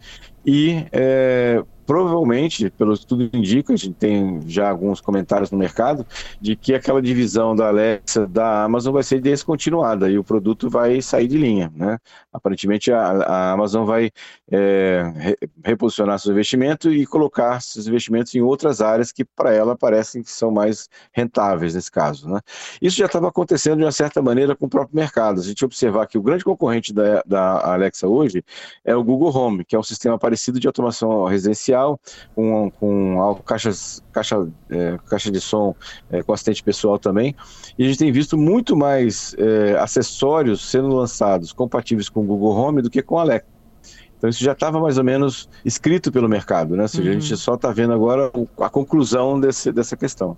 e 0.45 0.85
é, 0.91 1.63
provavelmente, 1.85 2.69
pelo 2.71 2.97
que 2.97 3.05
tudo 3.05 3.29
indica, 3.33 3.73
a 3.73 3.75
gente 3.77 3.93
tem 3.93 4.41
já 4.47 4.69
alguns 4.69 4.99
comentários 4.99 5.51
no 5.51 5.57
mercado, 5.57 6.05
de 6.41 6.55
que 6.55 6.73
aquela 6.73 7.01
divisão 7.01 7.55
da 7.55 7.67
Alexa 7.67 8.25
da 8.25 8.63
Amazon 8.63 8.93
vai 8.93 9.03
ser 9.03 9.21
descontinuada 9.21 10.09
e 10.09 10.17
o 10.17 10.23
produto 10.23 10.69
vai 10.69 11.01
sair 11.01 11.27
de 11.27 11.37
linha. 11.37 11.71
Né? 11.75 11.97
Aparentemente, 12.33 12.91
a, 12.91 13.01
a 13.01 13.51
Amazon 13.51 13.85
vai 13.85 14.11
é, 14.51 15.37
reposicionar 15.63 16.17
seus 16.19 16.31
investimentos 16.31 16.91
e 16.91 17.05
colocar 17.05 17.61
seus 17.61 17.87
investimentos 17.87 18.33
em 18.33 18.41
outras 18.41 18.81
áreas 18.81 19.11
que, 19.11 19.23
para 19.23 19.53
ela, 19.53 19.77
parecem 19.77 20.23
que 20.23 20.31
são 20.31 20.49
mais 20.49 20.89
rentáveis 21.13 21.75
nesse 21.75 21.91
caso. 21.91 22.27
Né? 22.27 22.39
Isso 22.81 22.97
já 22.97 23.05
estava 23.05 23.27
acontecendo 23.27 23.77
de 23.77 23.83
uma 23.83 23.91
certa 23.91 24.21
maneira 24.21 24.55
com 24.55 24.65
o 24.65 24.69
próprio 24.69 24.95
mercado. 24.95 25.39
A 25.39 25.43
gente 25.43 25.63
observar 25.63 26.07
que 26.07 26.17
o 26.17 26.21
grande 26.21 26.43
concorrente 26.43 26.93
da, 26.93 27.21
da 27.25 27.73
Alexa 27.73 28.07
hoje 28.07 28.43
é 28.83 28.95
o 28.95 29.03
Google 29.03 29.35
Home, 29.35 29.63
que 29.63 29.75
é 29.75 29.79
um 29.79 29.83
sistema 29.83 30.17
parecido 30.17 30.59
de 30.59 30.67
automação 30.67 31.25
residencial 31.25 31.74
com, 32.35 32.71
com 32.71 33.41
caixas, 33.45 34.03
caixa, 34.11 34.47
é, 34.69 34.97
caixa 35.09 35.31
de 35.31 35.41
som 35.41 35.75
é, 36.09 36.23
com 36.23 36.33
assistente 36.33 36.63
pessoal 36.63 36.97
também. 36.97 37.35
E 37.77 37.83
a 37.83 37.87
gente 37.87 37.99
tem 37.99 38.11
visto 38.11 38.37
muito 38.37 38.75
mais 38.75 39.35
é, 39.37 39.77
acessórios 39.77 40.69
sendo 40.69 40.89
lançados 40.89 41.51
compatíveis 41.51 42.09
com 42.09 42.21
o 42.21 42.23
Google 42.23 42.55
Home 42.55 42.81
do 42.81 42.89
que 42.89 43.01
com 43.01 43.17
a 43.17 43.21
Alexa. 43.21 43.55
Então 44.17 44.29
isso 44.29 44.43
já 44.43 44.53
estava 44.53 44.79
mais 44.79 44.97
ou 44.97 45.03
menos 45.03 45.49
escrito 45.63 46.11
pelo 46.11 46.27
mercado, 46.27 46.75
né? 46.75 46.83
Ou 46.83 46.87
seja, 46.87 47.03
uhum. 47.03 47.17
a 47.17 47.19
gente 47.19 47.37
só 47.37 47.55
está 47.55 47.71
vendo 47.71 47.93
agora 47.93 48.31
a 48.59 48.69
conclusão 48.69 49.39
desse, 49.39 49.71
dessa 49.71 49.95
questão. 49.95 50.37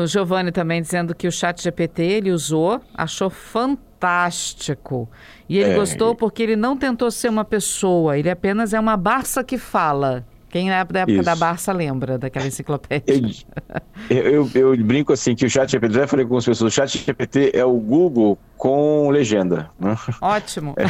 o 0.00 0.06
Giovanni 0.06 0.52
também 0.52 0.80
dizendo 0.80 1.14
que 1.14 1.26
o 1.26 1.32
chat 1.32 1.62
GPT 1.62 2.02
ele 2.02 2.30
usou, 2.30 2.80
achou 2.94 3.30
fantástico. 3.30 5.08
E 5.48 5.58
ele 5.58 5.72
é, 5.72 5.74
gostou 5.74 6.14
porque 6.14 6.42
ele 6.42 6.56
não 6.56 6.76
tentou 6.76 7.10
ser 7.10 7.28
uma 7.28 7.44
pessoa, 7.44 8.18
ele 8.18 8.30
apenas 8.30 8.72
é 8.72 8.78
uma 8.78 8.96
Barça 8.96 9.42
que 9.42 9.58
fala. 9.58 10.24
Quem 10.54 10.68
na 10.68 10.76
época 10.76 11.04
Isso. 11.08 11.24
da 11.24 11.34
Barça 11.34 11.72
lembra 11.72 12.16
daquela 12.16 12.46
enciclopédia? 12.46 13.44
Eu, 14.08 14.46
eu, 14.54 14.74
eu, 14.76 14.84
brinco 14.84 15.12
assim 15.12 15.34
que 15.34 15.44
o 15.44 15.50
chat 15.50 15.68
GPT, 15.68 15.94
já 15.94 16.06
falei 16.06 16.24
com 16.24 16.36
as 16.36 16.44
pessoas, 16.44 16.72
o 16.72 16.76
chat 16.76 16.96
GPT 16.96 17.50
é 17.52 17.64
o 17.64 17.72
Google 17.72 18.38
com 18.56 19.10
legenda. 19.10 19.68
Né? 19.80 19.96
Ótimo. 20.20 20.76
É. 20.76 20.84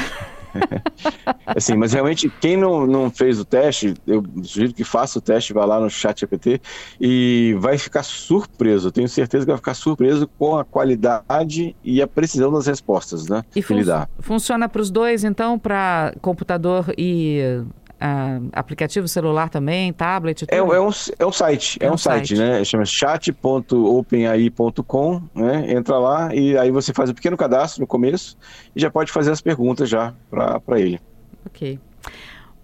assim, 1.56 1.76
mas 1.76 1.94
realmente, 1.94 2.28
quem 2.28 2.58
não, 2.58 2.86
não 2.86 3.10
fez 3.10 3.40
o 3.40 3.44
teste, 3.44 3.94
eu 4.06 4.22
sugiro 4.42 4.74
que 4.74 4.84
faça 4.84 5.18
o 5.18 5.22
teste, 5.22 5.54
vá 5.54 5.64
lá 5.64 5.80
no 5.80 5.88
chat 5.88 6.20
GPT 6.20 6.60
e 7.00 7.56
vai 7.58 7.78
ficar 7.78 8.02
surpreso. 8.02 8.92
Tenho 8.92 9.08
certeza 9.08 9.46
que 9.46 9.50
vai 9.50 9.56
ficar 9.56 9.72
surpreso 9.72 10.28
com 10.38 10.58
a 10.58 10.64
qualidade 10.64 11.74
e 11.82 12.02
a 12.02 12.06
precisão 12.06 12.52
das 12.52 12.66
respostas, 12.66 13.28
né? 13.28 13.42
E 13.56 13.62
fun 13.62 13.76
funciona 14.18 14.68
para 14.68 14.82
os 14.82 14.90
dois, 14.90 15.24
então, 15.24 15.58
para 15.58 16.14
computador 16.20 16.92
e 16.98 17.64
uh, 18.04 18.48
aplicativo 18.52 19.08
celular 19.08 19.48
também, 19.48 19.90
tablet? 19.92 20.44
É, 20.48 20.58
é, 20.58 20.62
um, 20.62 20.72
é 20.72 20.80
um 21.26 21.32
site, 21.32 21.78
é, 21.80 21.86
é 21.86 21.90
um, 21.90 21.94
um 21.94 21.98
site, 21.98 22.36
site, 22.36 22.38
né? 22.38 22.62
Chama 22.64 22.84
chat.openai.com, 22.84 25.22
né? 25.34 25.72
Entra 25.72 25.98
lá 25.98 26.32
e 26.34 26.58
aí 26.58 26.70
você 26.70 26.92
faz 26.92 27.08
um 27.10 27.14
pequeno 27.14 27.36
cadastro 27.36 27.80
no 27.80 27.86
começo 27.86 28.36
e 28.76 28.80
já 28.80 28.90
pode 28.90 29.10
fazer 29.10 29.30
as 29.30 29.40
perguntas 29.40 29.88
já 29.88 30.12
para 30.30 30.78
ele. 30.78 31.00
Ok. 31.46 31.80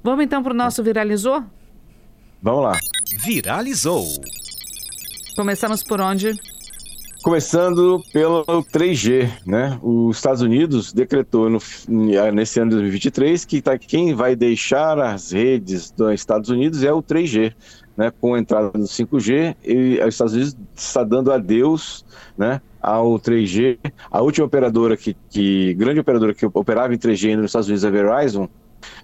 Vamos 0.02 0.24
então 0.24 0.42
para 0.42 0.52
o 0.52 0.56
nosso 0.56 0.82
Viralizou? 0.82 1.42
Vamos 2.42 2.64
lá. 2.64 2.72
Viralizou. 3.18 4.06
Começamos 5.36 5.82
por 5.82 6.00
onde? 6.00 6.32
Começando 7.22 8.02
pelo 8.14 8.44
3G, 8.44 9.30
né? 9.46 9.78
Os 9.82 10.16
Estados 10.16 10.40
Unidos 10.40 10.90
decretou 10.90 11.50
no, 11.50 11.58
nesse 12.32 12.58
ano 12.58 12.70
de 12.70 12.76
2023 12.76 13.44
que 13.44 13.60
tá, 13.60 13.76
quem 13.76 14.14
vai 14.14 14.34
deixar 14.34 14.98
as 14.98 15.30
redes 15.30 15.90
dos 15.90 16.14
Estados 16.14 16.48
Unidos 16.48 16.82
é 16.82 16.90
o 16.90 17.02
3G, 17.02 17.52
né? 17.94 18.10
Com 18.20 18.34
a 18.34 18.38
entrada 18.38 18.70
do 18.70 18.84
5G, 18.84 19.54
e 19.62 20.00
os 20.00 20.14
Estados 20.14 20.32
Unidos 20.32 20.56
está 20.74 21.04
dando 21.04 21.30
adeus, 21.30 22.06
né? 22.38 22.62
Ao 22.80 23.20
3G. 23.20 23.78
A 24.10 24.22
última 24.22 24.46
operadora 24.46 24.96
que, 24.96 25.14
que 25.28 25.74
grande 25.74 26.00
operadora 26.00 26.32
que 26.32 26.46
operava 26.46 26.94
em 26.94 26.98
3G 26.98 27.36
nos 27.36 27.46
Estados 27.46 27.68
Unidos, 27.68 27.84
a 27.84 27.90
Verizon, 27.90 28.48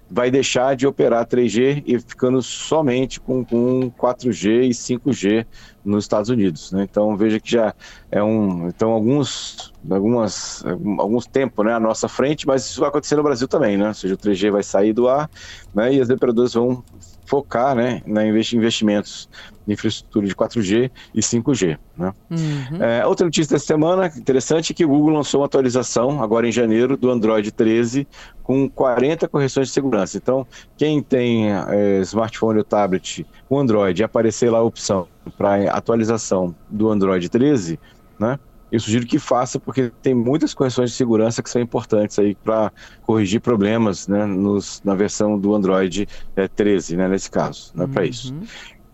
vai 0.09 0.31
deixar 0.31 0.75
de 0.75 0.87
operar 0.87 1.25
3G 1.25 1.83
e 1.85 1.99
ficando 1.99 2.41
somente 2.41 3.19
com, 3.19 3.43
com 3.43 3.91
4G 3.91 4.63
e 4.63 4.69
5G 4.69 5.45
nos 5.83 6.03
Estados 6.03 6.29
Unidos. 6.29 6.71
Né? 6.71 6.83
Então 6.83 7.15
veja 7.15 7.39
que 7.39 7.51
já 7.51 7.73
é 8.11 8.21
um. 8.21 8.67
Então, 8.67 8.91
alguns, 8.91 9.73
algumas, 9.89 10.63
alguns 10.97 11.25
tempos 11.25 11.65
né, 11.65 11.73
à 11.73 11.79
nossa 11.79 12.07
frente, 12.07 12.45
mas 12.45 12.65
isso 12.65 12.79
vai 12.79 12.89
acontecer 12.89 13.15
no 13.15 13.23
Brasil 13.23 13.47
também, 13.47 13.77
né? 13.77 13.87
Ou 13.89 13.93
seja, 13.93 14.13
o 14.13 14.17
3G 14.17 14.51
vai 14.51 14.63
sair 14.63 14.93
do 14.93 15.07
ar 15.07 15.29
né, 15.73 15.93
e 15.93 16.01
as 16.01 16.09
operadoras 16.09 16.53
vão 16.53 16.83
focar 17.27 17.75
né, 17.75 18.01
na 18.07 18.25
investimentos 18.25 19.29
de 19.67 19.73
infraestrutura 19.73 20.25
de 20.25 20.33
4G 20.33 20.89
e 21.13 21.19
5G. 21.19 21.77
Né? 21.97 22.13
Uhum. 22.31 22.81
É, 22.81 23.05
outra 23.05 23.25
notícia 23.25 23.53
dessa 23.53 23.65
semana, 23.65 24.07
interessante, 24.15 24.71
é 24.71 24.75
que 24.75 24.85
o 24.85 24.87
Google 24.87 25.11
lançou 25.11 25.41
uma 25.41 25.45
atualização, 25.45 26.23
agora 26.23 26.47
em 26.47 26.51
janeiro, 26.51 26.95
do 26.95 27.11
Android 27.11 27.51
13, 27.51 28.07
com 28.41 28.69
40 28.69 29.27
correções 29.27 29.67
de 29.67 29.73
segurança. 29.73 30.17
Então, 30.17 30.47
quem 30.77 31.03
tem 31.03 31.51
é, 31.51 31.99
smartphone 31.99 32.59
ou 32.59 32.63
tablet 32.63 33.27
com 33.49 33.59
Android 33.59 34.01
e 34.01 34.05
aparecer 34.05 34.49
lá 34.49 34.59
a 34.59 34.63
opção 34.63 35.05
para 35.37 35.69
atualização 35.71 36.55
do 36.69 36.89
Android 36.89 37.27
13, 37.27 37.77
né? 38.17 38.39
Eu 38.71 38.79
sugiro 38.79 39.05
que 39.05 39.17
faça, 39.17 39.59
porque 39.59 39.91
tem 40.01 40.13
muitas 40.13 40.53
correções 40.53 40.91
de 40.91 40.95
segurança 40.95 41.41
que 41.41 41.49
são 41.49 41.61
importantes 41.61 42.19
aí 42.19 42.35
para 42.35 42.71
corrigir 43.03 43.39
problemas 43.39 44.07
né, 44.07 44.25
nos, 44.25 44.81
na 44.83 44.93
versão 44.93 45.39
do 45.39 45.55
Android 45.55 46.07
é, 46.35 46.47
13, 46.47 46.97
né, 46.97 47.07
nesse 47.07 47.31
caso, 47.31 47.71
né, 47.73 47.85
uhum. 47.85 47.91
para 47.91 48.05
isso. 48.05 48.35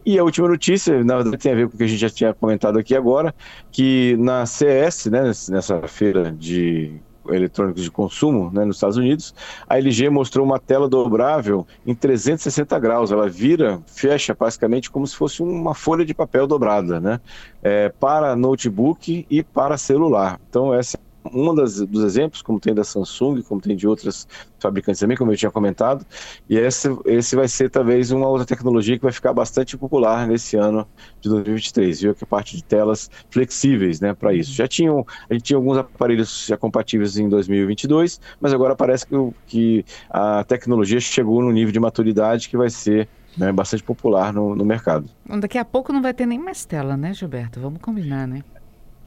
E 0.06 0.20
a 0.20 0.24
última 0.24 0.50
notícia, 0.50 1.02
na 1.04 1.16
verdade, 1.16 1.38
tem 1.38 1.52
a 1.54 1.56
ver 1.56 1.70
com 1.70 1.76
o 1.76 1.78
que 1.78 1.84
a 1.84 1.88
gente 1.88 2.00
já 2.00 2.10
tinha 2.10 2.34
comentado 2.34 2.78
aqui 2.78 2.96
agora, 2.96 3.34
que 3.72 4.18
na 4.20 4.46
CS, 4.46 5.06
né, 5.06 5.24
nessa 5.50 5.88
feira 5.88 6.32
de 6.32 7.02
eletrônicos 7.30 7.84
de 7.84 7.92
consumo 7.92 8.52
né, 8.52 8.66
nos 8.66 8.78
Estados 8.78 8.98
Unidos, 8.98 9.34
a 9.68 9.78
LG 9.78 10.10
mostrou 10.10 10.46
uma 10.46 10.60
tela 10.60 10.88
dobrável 10.88 11.66
em 11.86 11.96
360 11.96 12.78
graus. 12.80 13.12
Ela 13.12 13.30
vira, 13.30 13.82
fecha 13.88 14.36
basicamente 14.38 14.90
como 14.90 15.06
se 15.08 15.16
fosse 15.16 15.42
uma 15.42 15.74
folha 15.74 16.06
de 16.06 16.14
papel 16.14 16.48
dobrada, 16.48 17.00
né? 17.00 17.20
É, 17.62 17.90
para 17.90 18.36
notebook 18.36 19.26
e 19.30 19.44
para 19.44 19.78
celular. 19.78 20.40
Então, 20.50 20.74
essa 20.74 20.98
um 21.32 21.54
das, 21.54 21.80
dos 21.80 22.04
exemplos, 22.04 22.42
como 22.42 22.60
tem 22.60 22.74
da 22.74 22.84
Samsung, 22.84 23.42
como 23.44 23.62
tem 23.62 23.76
de 23.76 23.88
outras 23.88 24.28
fabricantes 24.60 25.00
também, 25.00 25.18
como 25.18 25.32
eu 25.32 25.38
tinha 25.38 25.52
comentado, 25.52 26.06
e 26.50 26.58
esse, 26.58 26.88
esse 27.06 27.36
vai 27.36 27.48
ser 27.48 27.70
talvez 27.70 28.12
uma 28.12 28.28
outra 28.28 28.46
tecnologia 28.46 28.98
que 28.98 29.04
vai 29.04 29.12
ficar 29.12 29.34
bastante 29.34 29.78
popular 29.78 30.28
nesse 30.28 30.56
ano 30.56 30.88
de 31.22 31.30
2023, 31.30 32.02
viu? 32.02 32.16
Que 32.16 32.24
é 32.24 32.28
parte 32.28 32.56
de 32.56 32.64
telas 32.64 33.10
flexíveis, 33.30 34.00
né, 34.00 34.14
para 34.14 34.34
isso. 34.34 34.52
Já 34.52 34.68
tinham, 34.68 35.06
a 35.30 35.34
gente 35.34 35.44
tinha 35.44 35.58
alguns 35.58 35.78
aparelhos 35.78 36.46
já 36.48 36.58
compatíveis 36.58 37.18
em 37.18 37.30
2022, 37.30 38.20
mas 38.40 38.54
agora 38.54 38.76
parece 38.76 39.06
que, 39.06 39.16
que 39.48 39.86
a 40.10 40.44
tecnologia 40.44 41.00
chegou 41.00 41.42
no 41.42 41.52
nível 41.52 41.72
de 41.72 41.80
maturidade 41.80 42.50
que 42.50 42.58
vai 42.58 42.70
ser 42.70 43.08
né, 43.38 43.52
bastante 43.52 43.84
popular 43.84 44.32
no, 44.34 44.56
no 44.56 44.66
mercado. 44.66 45.10
Daqui 45.40 45.58
a 45.58 45.66
pouco 45.66 45.92
não 45.92 46.02
vai 46.02 46.14
ter 46.14 46.26
nem 46.26 46.40
mais 46.40 46.66
tela, 46.66 46.96
né, 46.96 47.14
Gilberto? 47.14 47.60
Vamos 47.60 47.82
combinar, 47.82 48.28
né? 48.28 48.44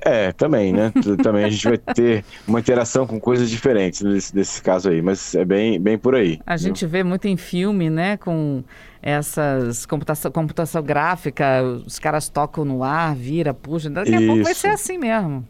É, 0.01 0.31
também, 0.33 0.73
né? 0.73 0.93
também 1.23 1.45
a 1.45 1.49
gente 1.49 1.69
vai 1.69 1.79
ter 1.79 2.25
uma 2.47 2.61
interação 2.61 3.07
com 3.07 3.19
coisas 3.19 3.51
diferentes 3.51 4.03
nesse, 4.03 4.37
nesse 4.37 4.63
caso 4.63 4.89
aí, 4.89 5.03
mas 5.03 5.35
é 5.35 5.45
bem, 5.45 5.81
bem 5.81 5.99
por 5.99 6.15
aí. 6.15 6.39
A 6.47 6.57
viu? 6.57 6.69
gente 6.69 6.87
vê 6.87 7.03
muito 7.03 7.27
em 7.27 7.37
filme, 7.37 7.91
né? 7.91 8.17
Com 8.17 8.63
essas 9.03 9.87
computação, 9.87 10.31
computação 10.31 10.83
gráfica, 10.83 11.63
os 11.63 11.99
caras 11.99 12.29
tocam 12.29 12.65
no 12.65 12.83
ar, 12.83 13.15
vira, 13.15 13.55
puxa. 13.55 13.89
Daqui 13.89 14.15
a 14.15 14.19
Isso. 14.19 14.27
pouco 14.27 14.43
vai 14.45 14.55
ser 14.55 14.69
assim 14.69 14.99
mesmo. 14.99 15.45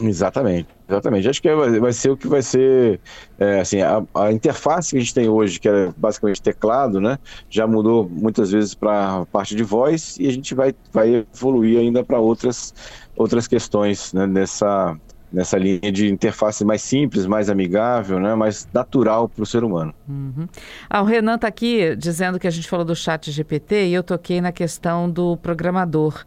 Exatamente, 0.00 0.68
exatamente. 0.88 1.28
Acho 1.28 1.40
que 1.40 1.48
é, 1.48 1.54
vai 1.54 1.92
ser 1.92 2.10
o 2.10 2.16
que 2.16 2.26
vai 2.26 2.42
ser, 2.42 2.98
é, 3.38 3.60
assim, 3.60 3.80
a, 3.82 4.02
a, 4.14 4.32
interface 4.32 4.90
que 4.90 4.96
a 4.96 5.00
gente 5.00 5.14
tem 5.14 5.28
hoje, 5.28 5.60
que 5.60 5.68
é 5.68 5.92
basicamente 5.96 6.42
teclado, 6.42 7.00
né, 7.00 7.18
já 7.48 7.66
mudou 7.66 8.08
muitas 8.10 8.50
vezes 8.50 8.74
para 8.74 9.20
a 9.20 9.26
parte 9.26 9.54
de 9.54 9.62
voz 9.62 10.16
e 10.18 10.26
a 10.26 10.32
gente 10.32 10.54
vai, 10.54 10.74
vai 10.92 11.26
evoluir 11.32 11.78
ainda 11.78 12.02
para 12.02 12.18
outras, 12.18 12.74
outras 13.16 13.46
questões 13.46 14.12
né, 14.12 14.26
nessa, 14.26 14.96
nessa 15.32 15.58
linha 15.58 15.90
de 15.92 16.08
interface 16.08 16.64
mais 16.64 16.82
simples, 16.82 17.26
mais 17.26 17.48
amigável, 17.48 18.20
né, 18.20 18.34
mais 18.34 18.68
natural 18.72 19.28
para 19.28 19.42
o 19.42 19.46
ser 19.46 19.64
humano. 19.64 19.94
Uhum. 20.08 20.46
Ah, 20.88 21.02
o 21.02 21.04
Renan 21.04 21.36
está 21.36 21.48
aqui 21.48 21.96
dizendo 21.96 22.38
que 22.38 22.46
a 22.46 22.50
gente 22.50 22.68
falou 22.68 22.84
do 22.84 22.94
chat 22.94 23.30
GPT 23.30 23.88
e 23.88 23.94
eu 23.94 24.02
toquei 24.02 24.40
na 24.40 24.52
questão 24.52 25.10
do 25.10 25.36
programador. 25.36 26.24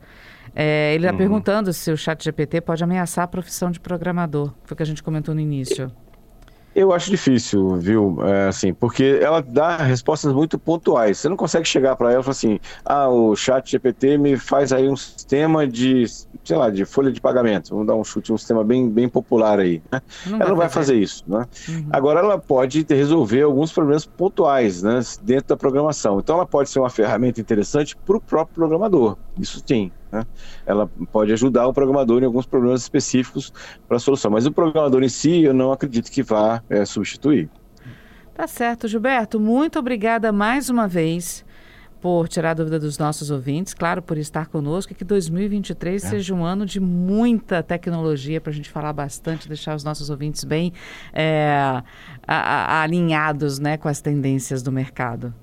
É, 0.55 0.93
ele 0.95 1.03
está 1.03 1.11
uhum. 1.11 1.17
perguntando 1.17 1.73
se 1.73 1.91
o 1.91 1.97
chat 1.97 2.23
GPT 2.23 2.61
pode 2.61 2.81
ameaçar 2.83 3.25
a 3.25 3.27
profissão 3.27 3.69
de 3.69 3.79
programador. 3.79 4.53
Foi 4.63 4.73
o 4.73 4.77
que 4.77 4.83
a 4.83 4.85
gente 4.85 5.03
comentou 5.03 5.35
no 5.35 5.41
início. 5.41 5.91
Eu 6.75 6.91
acho 6.91 7.09
difícil, 7.09 7.77
viu? 7.77 8.17
É, 8.21 8.49
assim, 8.49 8.73
porque 8.73 9.17
ela 9.21 9.41
dá 9.41 9.77
respostas 9.77 10.33
muito 10.33 10.59
pontuais. 10.59 11.17
Você 11.17 11.29
não 11.29 11.37
consegue 11.37 11.65
chegar 11.65 11.95
para 11.95 12.11
ela 12.11 12.19
e 12.19 12.23
falar 12.23 12.31
assim: 12.33 12.59
ah, 12.83 13.07
o 13.07 13.33
chat 13.33 13.71
GPT 13.71 14.17
me 14.17 14.35
faz 14.35 14.73
aí 14.73 14.89
um 14.89 14.95
sistema 14.97 15.65
de, 15.65 16.03
sei 16.43 16.57
lá, 16.57 16.69
de 16.69 16.83
folha 16.83 17.13
de 17.13 17.21
pagamento. 17.21 17.69
Vamos 17.69 17.87
dar 17.87 17.95
um 17.95 18.03
chute, 18.03 18.33
um 18.33 18.37
sistema 18.37 18.61
bem, 18.61 18.89
bem 18.89 19.07
popular 19.07 19.57
aí. 19.57 19.81
Né? 19.89 20.01
Não 20.25 20.35
ela 20.41 20.49
não 20.49 20.57
vai 20.57 20.67
fazer, 20.67 20.93
fazer 20.93 21.01
isso, 21.01 21.23
né? 21.25 21.45
Uhum. 21.69 21.87
Agora, 21.93 22.19
ela 22.19 22.37
pode 22.37 22.85
resolver 22.89 23.43
alguns 23.43 23.71
problemas 23.71 24.05
pontuais, 24.05 24.83
né, 24.83 24.99
dentro 25.21 25.47
da 25.47 25.57
programação. 25.57 26.19
Então, 26.19 26.35
ela 26.35 26.45
pode 26.45 26.69
ser 26.69 26.79
uma 26.79 26.89
ferramenta 26.89 27.39
interessante 27.39 27.95
para 28.05 28.17
o 28.17 28.21
próprio 28.21 28.53
programador. 28.53 29.17
Isso 29.39 29.61
sim. 29.65 29.91
Né? 30.15 30.25
Ela 30.65 30.89
pode 31.11 31.33
ajudar 31.33 31.67
o 31.67 31.73
programador 31.73 32.21
em 32.21 32.25
alguns 32.25 32.45
problemas 32.45 32.81
específicos 32.81 33.51
para 33.85 33.97
a 33.97 33.99
solução, 33.99 34.31
mas 34.31 34.45
o 34.45 34.51
programador 34.51 35.03
em 35.03 35.09
si 35.09 35.43
eu 35.43 35.53
não 35.53 35.73
acredito 35.73 36.09
que 36.09 36.23
vá 36.23 36.63
é, 36.69 36.85
substituir. 36.85 37.49
Tá 38.33 38.47
certo, 38.47 38.87
Gilberto. 38.87 39.39
Muito 39.39 39.77
obrigada 39.77 40.31
mais 40.31 40.69
uma 40.69 40.87
vez 40.87 41.45
por 41.99 42.29
tirar 42.29 42.51
a 42.51 42.53
dúvida 42.53 42.79
dos 42.79 42.97
nossos 42.97 43.29
ouvintes, 43.31 43.73
claro, 43.73 44.01
por 44.01 44.17
estar 44.17 44.47
conosco 44.47 44.93
e 44.93 44.95
que 44.95 45.03
2023 45.03 46.03
é. 46.03 46.07
seja 46.07 46.33
um 46.33 46.45
ano 46.45 46.65
de 46.65 46.79
muita 46.79 47.63
tecnologia 47.63 48.39
para 48.39 48.51
a 48.51 48.53
gente 48.53 48.69
falar 48.69 48.93
bastante, 48.93 49.47
deixar 49.47 49.75
os 49.75 49.83
nossos 49.83 50.09
ouvintes 50.09 50.43
bem 50.43 50.71
é, 51.11 51.81
a, 52.27 52.35
a, 52.77 52.81
alinhados 52.83 53.59
né, 53.59 53.75
com 53.75 53.87
as 53.87 54.01
tendências 54.01 54.61
do 54.61 54.71
mercado. 54.71 55.33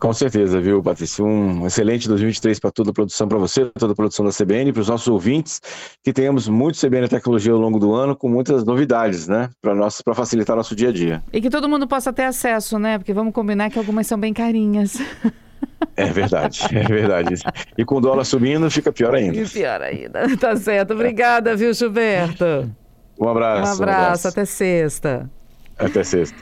Com 0.00 0.14
certeza, 0.14 0.58
viu, 0.58 0.82
Patrícia? 0.82 1.22
Um 1.22 1.66
excelente 1.66 2.08
2023 2.08 2.58
para 2.58 2.70
toda 2.70 2.88
a 2.90 2.92
produção, 2.92 3.28
para 3.28 3.36
você, 3.36 3.66
toda 3.78 3.92
a 3.92 3.94
produção 3.94 4.24
da 4.24 4.32
CBN, 4.32 4.72
para 4.72 4.80
os 4.80 4.88
nossos 4.88 5.06
ouvintes, 5.06 5.60
que 6.02 6.10
tenhamos 6.10 6.48
muito 6.48 6.80
CBN 6.80 7.06
Tecnologia 7.06 7.52
ao 7.52 7.58
longo 7.58 7.78
do 7.78 7.92
ano, 7.92 8.16
com 8.16 8.26
muitas 8.26 8.64
novidades, 8.64 9.28
né, 9.28 9.50
para 9.60 10.14
facilitar 10.14 10.56
nosso 10.56 10.74
dia 10.74 10.88
a 10.88 10.92
dia. 10.92 11.22
E 11.30 11.38
que 11.38 11.50
todo 11.50 11.68
mundo 11.68 11.86
possa 11.86 12.14
ter 12.14 12.24
acesso, 12.24 12.78
né? 12.78 12.96
Porque 12.96 13.12
vamos 13.12 13.34
combinar 13.34 13.68
que 13.68 13.78
algumas 13.78 14.06
são 14.06 14.18
bem 14.18 14.32
carinhas. 14.32 14.96
É 15.94 16.06
verdade, 16.06 16.60
é 16.72 16.82
verdade. 16.82 17.34
E 17.76 17.84
com 17.84 17.96
o 17.96 18.00
dólar 18.00 18.24
subindo, 18.24 18.70
fica 18.70 18.90
pior 18.90 19.14
ainda. 19.14 19.36
E 19.36 19.46
pior 19.46 19.82
ainda. 19.82 20.26
Tá 20.40 20.56
certo. 20.56 20.94
Obrigada, 20.94 21.54
viu, 21.54 21.74
Gilberto? 21.74 22.70
Um 23.20 23.28
abraço. 23.28 23.72
Um 23.72 23.74
abraço, 23.74 23.80
um 23.80 23.82
abraço. 23.82 24.28
até 24.28 24.44
sexta. 24.46 25.30
Até 25.78 26.02
sexta. 26.02 26.36